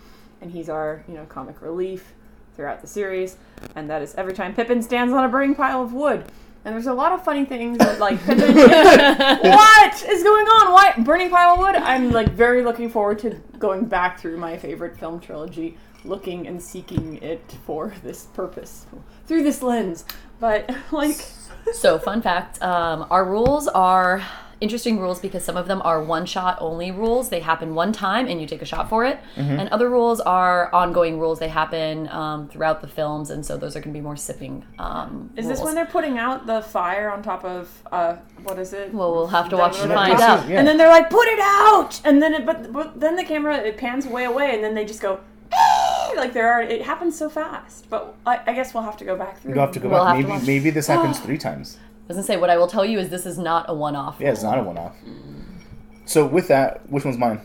and 0.43 0.51
he's 0.51 0.69
our, 0.69 1.03
you 1.07 1.15
know, 1.15 1.25
comic 1.25 1.61
relief 1.61 2.13
throughout 2.55 2.81
the 2.81 2.87
series. 2.87 3.37
And 3.75 3.89
that 3.89 4.01
is 4.01 4.13
every 4.15 4.33
time 4.33 4.53
Pippin 4.53 4.83
stands 4.83 5.13
on 5.13 5.23
a 5.23 5.29
burning 5.29 5.55
pile 5.55 5.81
of 5.81 5.93
wood. 5.93 6.25
And 6.65 6.73
there's 6.73 6.87
a 6.87 6.93
lot 6.93 7.11
of 7.11 7.23
funny 7.23 7.45
things 7.45 7.77
that 7.79 7.99
like 7.99 8.19
Pippin 8.25 8.55
What 8.55 10.05
is 10.07 10.23
going 10.23 10.45
on? 10.45 10.73
Why 10.73 10.93
burning 10.99 11.29
pile 11.29 11.53
of 11.53 11.59
wood? 11.59 11.75
I'm 11.75 12.11
like 12.11 12.29
very 12.29 12.63
looking 12.63 12.89
forward 12.89 13.19
to 13.19 13.31
going 13.57 13.85
back 13.85 14.19
through 14.19 14.37
my 14.37 14.57
favorite 14.57 14.97
film 14.97 15.19
trilogy, 15.19 15.77
looking 16.03 16.45
and 16.47 16.61
seeking 16.61 17.17
it 17.23 17.57
for 17.65 17.93
this 18.03 18.25
purpose 18.27 18.85
through 19.25 19.43
this 19.43 19.61
lens. 19.63 20.05
But 20.39 20.73
like 20.91 21.25
So, 21.73 21.97
fun 21.97 22.21
fact 22.21 22.61
um, 22.61 23.07
our 23.09 23.23
rules 23.25 23.69
are 23.69 24.21
interesting 24.61 24.99
rules 24.99 25.19
because 25.19 25.43
some 25.43 25.57
of 25.57 25.67
them 25.67 25.81
are 25.83 26.01
one 26.03 26.25
shot 26.25 26.57
only 26.61 26.91
rules. 26.91 27.29
They 27.29 27.39
happen 27.41 27.75
one 27.75 27.91
time 27.91 28.27
and 28.27 28.39
you 28.41 28.47
take 28.47 28.61
a 28.61 28.65
shot 28.65 28.89
for 28.89 29.05
it. 29.05 29.19
And 29.35 29.67
other 29.69 29.89
rules 29.89 30.19
are 30.21 30.73
ongoing 30.73 31.19
rules. 31.19 31.39
They 31.39 31.47
happen 31.49 32.07
um, 32.09 32.47
throughout 32.49 32.81
the 32.81 32.87
films. 32.87 33.29
And 33.29 33.45
so 33.45 33.57
those 33.57 33.75
are 33.75 33.79
going 33.81 33.93
to 33.93 33.97
be 33.97 34.01
more 34.03 34.15
sipping. 34.15 34.65
Um, 34.79 35.29
Is 35.35 35.47
this 35.47 35.61
when 35.61 35.75
they're 35.75 35.85
putting 35.85 36.17
out 36.17 36.45
the 36.45 36.61
fire 36.61 37.09
on 37.11 37.21
top 37.23 37.43
of 37.45 37.69
uh 37.91 38.15
what 38.43 38.59
is 38.59 38.73
it? 38.73 38.93
Well, 38.93 39.13
we'll 39.13 39.27
have 39.27 39.49
to 39.49 39.57
watch 39.57 39.77
to 39.81 39.87
find 39.87 40.19
out. 40.19 40.47
yeah. 40.49 40.59
And 40.59 40.67
then 40.67 40.77
they're 40.77 40.89
like, 40.89 41.09
"Put 41.09 41.27
it 41.27 41.39
out!" 41.41 42.01
And 42.03 42.21
then 42.21 42.33
it, 42.33 42.45
but, 42.45 42.73
but 42.73 42.99
then 42.99 43.15
the 43.15 43.23
camera 43.23 43.57
it 43.57 43.77
pans 43.77 44.05
way 44.05 44.25
away, 44.25 44.53
and 44.55 44.61
then 44.63 44.73
they 44.75 44.83
just 44.85 45.01
go, 45.01 45.19
"Eh," 45.51 46.13
like 46.17 46.33
there 46.33 46.51
are. 46.51 46.61
It 46.61 46.81
happens 46.81 47.17
so 47.17 47.29
fast. 47.29 47.89
But 47.89 48.15
I, 48.25 48.39
I 48.47 48.53
guess 48.53 48.73
we'll 48.73 48.83
have 48.83 48.97
to 48.97 49.05
go 49.05 49.15
back 49.15 49.39
through. 49.39 49.53
You 49.53 49.59
have 49.61 49.71
to 49.73 49.79
go 49.79 49.89
We'll 49.89 50.03
back. 50.03 50.15
have 50.15 50.17
to 50.17 50.23
Maybe 50.23 50.37
watch- 50.39 50.47
maybe 50.47 50.69
this 50.71 50.87
happens 50.87 51.19
three 51.25 51.37
times. 51.37 51.77
I 52.03 52.07
was 52.09 52.15
going 52.17 52.23
to 52.23 52.27
say, 52.27 52.37
what 52.37 52.49
I 52.49 52.57
will 52.57 52.67
tell 52.67 52.83
you 52.85 52.99
is 52.99 53.09
this 53.09 53.25
is 53.25 53.37
not 53.37 53.65
a 53.69 53.73
one 53.73 53.95
off. 53.95 54.17
Yeah, 54.19 54.31
it's 54.31 54.43
not 54.43 54.59
a 54.59 54.63
one 54.63 54.77
off. 54.77 54.95
So 56.05 56.25
with 56.25 56.49
that, 56.49 56.87
which 56.89 57.05
one's 57.05 57.17
mine? 57.17 57.39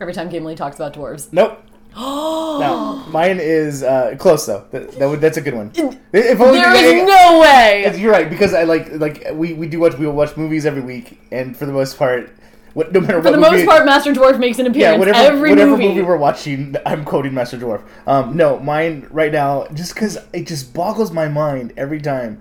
Every 0.00 0.12
time 0.12 0.28
Gimli 0.28 0.54
talks 0.54 0.76
about 0.76 0.92
dwarves. 0.94 1.32
Nope. 1.32 1.62
no, 1.96 3.02
mine 3.08 3.38
is 3.40 3.82
uh, 3.82 4.14
close 4.18 4.44
though. 4.46 4.66
That, 4.70 4.92
that 4.92 5.08
would, 5.08 5.20
that's 5.22 5.38
a 5.38 5.40
good 5.40 5.54
one. 5.54 5.72
If 5.74 6.40
only 6.40 6.60
There 6.60 6.70
because- 6.72 7.08
no 7.08 7.40
way! 7.40 7.90
You're 7.96 8.12
right 8.12 8.28
because 8.28 8.52
I 8.52 8.64
like 8.64 8.92
like 8.92 9.24
we, 9.32 9.54
we 9.54 9.66
do 9.66 9.80
watch 9.80 9.94
we 9.96 10.06
will 10.06 10.12
watch 10.12 10.36
movies 10.36 10.66
every 10.66 10.82
week 10.82 11.18
and 11.32 11.56
for 11.56 11.64
the 11.64 11.72
most 11.72 11.96
part, 11.98 12.30
what 12.74 12.92
no 12.92 13.00
matter 13.00 13.14
For 13.22 13.30
what 13.30 13.32
the 13.32 13.38
movie, 13.38 13.64
most 13.64 13.66
part, 13.66 13.86
Master 13.86 14.12
Dwarf 14.12 14.38
makes 14.38 14.58
an 14.58 14.66
yeah 14.66 14.90
appearance 14.92 14.98
whatever 14.98 15.18
every 15.18 15.50
whatever 15.50 15.70
movie. 15.72 15.88
movie. 15.88 16.02
we're 16.02 16.18
watching, 16.18 16.76
I'm 16.84 17.04
quoting 17.06 17.32
Master 17.34 17.56
Dwarf. 17.56 17.82
Um, 18.06 18.36
no, 18.36 18.60
mine 18.60 19.08
right 19.10 19.32
now 19.32 19.66
just 19.72 19.94
because 19.94 20.18
it 20.34 20.46
just 20.46 20.74
boggles 20.74 21.10
my 21.10 21.26
mind 21.28 21.72
every 21.76 22.00
time. 22.02 22.40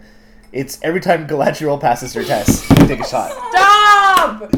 It's 0.51 0.79
every 0.81 1.01
time 1.01 1.27
Galadriel 1.27 1.79
passes 1.79 2.13
her 2.13 2.23
test, 2.23 2.69
you 2.69 2.87
take 2.87 3.01
a 3.01 3.07
shot. 3.07 3.31
Stop! 3.49 4.51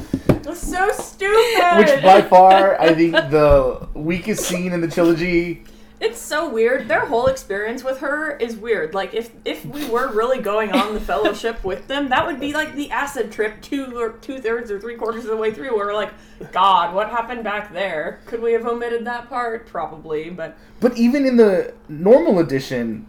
That's 0.43 0.59
so 0.61 0.91
stupid. 0.91 1.77
Which 1.77 2.03
by 2.03 2.21
far 2.21 2.79
I 2.79 2.93
think 2.93 3.13
the 3.13 3.87
weakest 3.93 4.45
scene 4.45 4.71
in 4.71 4.81
the 4.81 4.87
trilogy. 4.87 5.63
It's 5.99 6.21
so 6.21 6.47
weird. 6.49 6.87
Their 6.87 7.05
whole 7.05 7.27
experience 7.27 7.83
with 7.83 7.99
her 7.99 8.37
is 8.37 8.55
weird. 8.55 8.93
Like 8.93 9.13
if 9.13 9.31
if 9.43 9.65
we 9.65 9.89
were 9.89 10.11
really 10.13 10.39
going 10.39 10.71
on 10.71 10.93
the 10.93 11.01
fellowship 11.01 11.63
with 11.63 11.87
them, 11.87 12.09
that 12.09 12.25
would 12.25 12.39
be 12.39 12.53
like 12.53 12.73
the 12.75 12.89
acid 12.91 13.31
trip 13.31 13.61
two 13.61 13.99
or 13.99 14.11
two 14.13 14.39
thirds 14.39 14.71
or 14.71 14.79
three 14.79 14.95
quarters 14.95 15.25
of 15.25 15.31
the 15.31 15.37
way 15.37 15.51
through. 15.51 15.75
Where 15.75 15.87
we're 15.87 15.93
like, 15.93 16.13
God, 16.51 16.93
what 16.93 17.09
happened 17.09 17.43
back 17.43 17.73
there? 17.73 18.21
Could 18.27 18.41
we 18.41 18.53
have 18.53 18.65
omitted 18.65 19.05
that 19.05 19.27
part? 19.27 19.67
Probably, 19.67 20.29
but 20.29 20.55
But 20.79 20.97
even 20.97 21.25
in 21.25 21.35
the 21.35 21.73
normal 21.89 22.39
edition, 22.39 23.07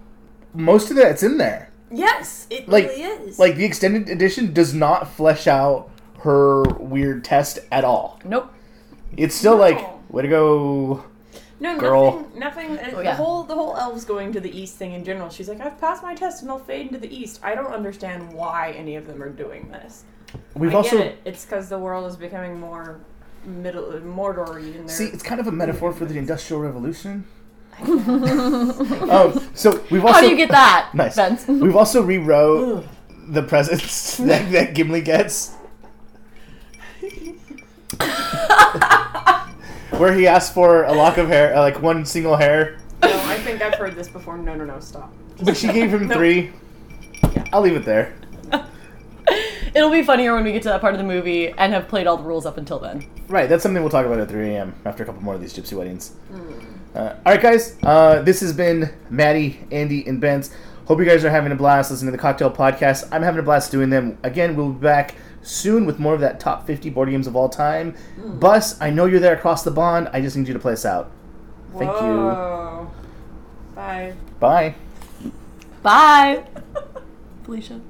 most 0.52 0.90
of 0.90 0.96
that's 0.96 1.22
in 1.22 1.38
there. 1.38 1.69
Yes, 1.90 2.46
it 2.50 2.68
Like 2.68 2.86
really 2.88 3.02
is. 3.02 3.38
like 3.38 3.56
the 3.56 3.64
extended 3.64 4.08
edition 4.08 4.52
does 4.52 4.74
not 4.74 5.08
flesh 5.08 5.46
out 5.46 5.90
her 6.20 6.62
weird 6.78 7.24
test 7.24 7.58
at 7.72 7.84
all. 7.84 8.20
Nope. 8.24 8.52
It's 9.16 9.34
still 9.34 9.54
No. 9.56 9.60
like 9.62 10.10
way 10.12 10.22
to 10.22 10.28
go. 10.28 11.04
no, 11.60 11.78
girl. 11.78 12.26
nothing. 12.34 12.76
Nothing. 12.76 12.78
uh, 12.78 12.96
Oh, 12.96 13.00
yeah. 13.00 13.10
The 13.10 13.16
whole 13.16 13.42
the 13.44 13.54
whole 13.54 13.76
elves 13.76 14.04
going 14.04 14.32
to 14.32 14.40
the 14.40 14.56
east 14.56 14.76
thing 14.76 14.92
in 14.92 15.04
general. 15.04 15.30
She's 15.30 15.48
like, 15.48 15.60
I've 15.60 15.80
passed 15.80 16.02
my 16.02 16.14
test 16.14 16.42
and 16.42 16.50
I'll 16.50 16.58
fade 16.58 16.86
into 16.86 16.98
the 16.98 17.14
east. 17.14 17.40
I 17.42 17.54
don't 17.54 17.72
understand 17.72 18.32
why 18.32 18.72
any 18.72 18.96
of 18.96 19.06
them 19.06 19.22
are 19.22 19.28
doing 19.30 19.68
this. 19.70 20.04
We've 20.54 20.72
I 20.72 20.76
also 20.78 20.98
get 20.98 21.06
it. 21.08 21.18
It's 21.24 21.44
because 21.44 21.68
the 21.68 21.78
world 21.78 22.08
is 22.08 22.16
becoming 22.16 22.60
more 22.60 23.00
middle 23.44 23.84
Mordory 24.02 24.74
in 24.76 24.86
there. 24.86 24.88
see 24.94 25.06
it's 25.06 25.22
kind 25.22 25.40
of 25.40 25.46
a 25.46 25.52
metaphor 25.52 25.92
for 25.92 26.04
the 26.04 26.18
industrial 26.18 26.60
revolution. 26.62 27.24
um, 29.10 29.48
so 29.54 29.82
we've 29.90 30.04
also 30.04 30.14
How 30.14 30.20
do 30.20 30.28
you 30.28 30.36
get 30.36 30.50
that? 30.50 30.90
nice. 30.94 31.16
Vince? 31.16 31.46
We've 31.48 31.76
also 31.76 32.02
rewrote 32.02 32.86
the 33.28 33.42
presents 33.42 34.16
that, 34.18 34.50
that 34.52 34.74
Gimli 34.74 35.00
gets. 35.00 35.54
Where 39.98 40.14
he 40.14 40.26
asks 40.26 40.52
for 40.54 40.84
a 40.84 40.92
lock 40.92 41.18
of 41.18 41.28
hair, 41.28 41.54
uh, 41.54 41.60
like 41.60 41.80
one 41.82 42.04
single 42.06 42.36
hair, 42.36 42.78
No, 43.02 43.08
I 43.24 43.36
think 43.38 43.60
I've 43.62 43.74
heard 43.74 43.94
this 43.96 44.08
before. 44.08 44.38
No, 44.38 44.54
no, 44.54 44.64
no, 44.64 44.80
stop. 44.80 45.12
but 45.42 45.56
she 45.56 45.66
gave 45.68 45.92
him 45.92 46.06
Nope. 46.08 46.16
three. 46.16 46.52
I'll 47.52 47.60
leave 47.60 47.76
it 47.76 47.84
there. 47.84 48.14
It'll 49.74 49.90
be 49.90 50.02
funnier 50.02 50.34
when 50.34 50.42
we 50.44 50.52
get 50.52 50.62
to 50.62 50.68
that 50.70 50.80
part 50.80 50.94
of 50.94 50.98
the 50.98 51.04
movie 51.06 51.48
and 51.50 51.72
have 51.72 51.86
played 51.86 52.06
all 52.08 52.16
the 52.16 52.24
rules 52.24 52.44
up 52.44 52.56
until 52.58 52.78
then. 52.80 53.06
Right, 53.28 53.48
that's 53.48 53.62
something 53.62 53.80
we'll 53.82 53.90
talk 53.90 54.04
about 54.04 54.18
at 54.18 54.28
3 54.28 54.50
a.m. 54.56 54.74
after 54.84 55.04
a 55.04 55.06
couple 55.06 55.22
more 55.22 55.34
of 55.34 55.40
these 55.40 55.54
gypsy 55.54 55.74
weddings. 55.74 56.12
Uh, 56.94 57.14
all 57.24 57.32
right, 57.32 57.40
guys, 57.40 57.76
uh, 57.82 58.20
this 58.22 58.40
has 58.40 58.52
been 58.52 58.92
Maddie, 59.10 59.60
Andy, 59.70 60.06
and 60.06 60.20
Benz. 60.20 60.50
Hope 60.86 60.98
you 60.98 61.04
guys 61.04 61.24
are 61.24 61.30
having 61.30 61.52
a 61.52 61.54
blast 61.54 61.90
listening 61.90 62.10
to 62.10 62.16
the 62.16 62.20
Cocktail 62.20 62.50
Podcast. 62.50 63.08
I'm 63.12 63.22
having 63.22 63.38
a 63.38 63.44
blast 63.44 63.70
doing 63.70 63.90
them. 63.90 64.18
Again, 64.24 64.56
we'll 64.56 64.72
be 64.72 64.80
back 64.80 65.14
soon 65.42 65.86
with 65.86 66.00
more 66.00 66.14
of 66.14 66.20
that 66.20 66.40
top 66.40 66.66
50 66.66 66.90
board 66.90 67.08
games 67.08 67.28
of 67.28 67.36
all 67.36 67.48
time. 67.48 67.94
Bus, 68.18 68.80
I 68.80 68.90
know 68.90 69.06
you're 69.06 69.20
there 69.20 69.34
across 69.34 69.62
the 69.62 69.70
bond. 69.70 70.08
I 70.12 70.20
just 70.20 70.36
need 70.36 70.48
you 70.48 70.54
to 70.54 70.58
play 70.58 70.72
us 70.72 70.84
out. 70.84 71.12
Thank 71.78 71.92
you. 71.92 72.88
Bye. 73.76 74.14
Bye. 74.40 74.74
Bye. 75.82 76.44
Felicia. 77.44 77.80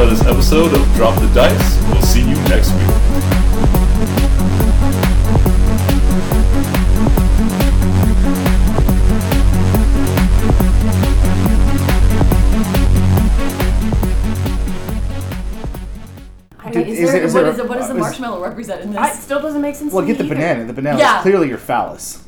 Hope 0.00 0.08
you 0.08 0.14
enjoyed 0.14 0.26
this 0.26 0.34
episode 0.34 0.72
of 0.72 0.94
Drop 0.94 1.14
the 1.20 1.26
Dice. 1.34 1.78
We'll 1.90 2.00
see 2.00 2.20
you 2.20 2.34
next 2.48 2.72
week. 2.72 4.00
Dude, 16.72 16.86
Is 16.86 16.98
is 17.00 17.12
there, 17.12 17.22
what, 17.22 17.32
there- 17.32 17.50
is 17.52 17.58
it, 17.58 17.68
what 17.68 17.78
does 17.78 17.88
the 17.88 17.94
marshmallow 17.94 18.42
represent 18.42 18.82
in 18.82 18.90
this? 18.90 18.98
I, 19.00 19.10
it 19.10 19.16
still 19.16 19.40
doesn't 19.40 19.60
make 19.60 19.74
sense. 19.74 19.92
Well, 19.92 20.02
to 20.02 20.06
get 20.06 20.18
the 20.18 20.24
either. 20.24 20.34
banana. 20.36 20.64
The 20.66 20.72
banana 20.72 20.98
Yeah. 20.98 21.16
is 21.18 21.22
clearly 21.22 21.48
your 21.48 21.58
phallus. 21.58 22.22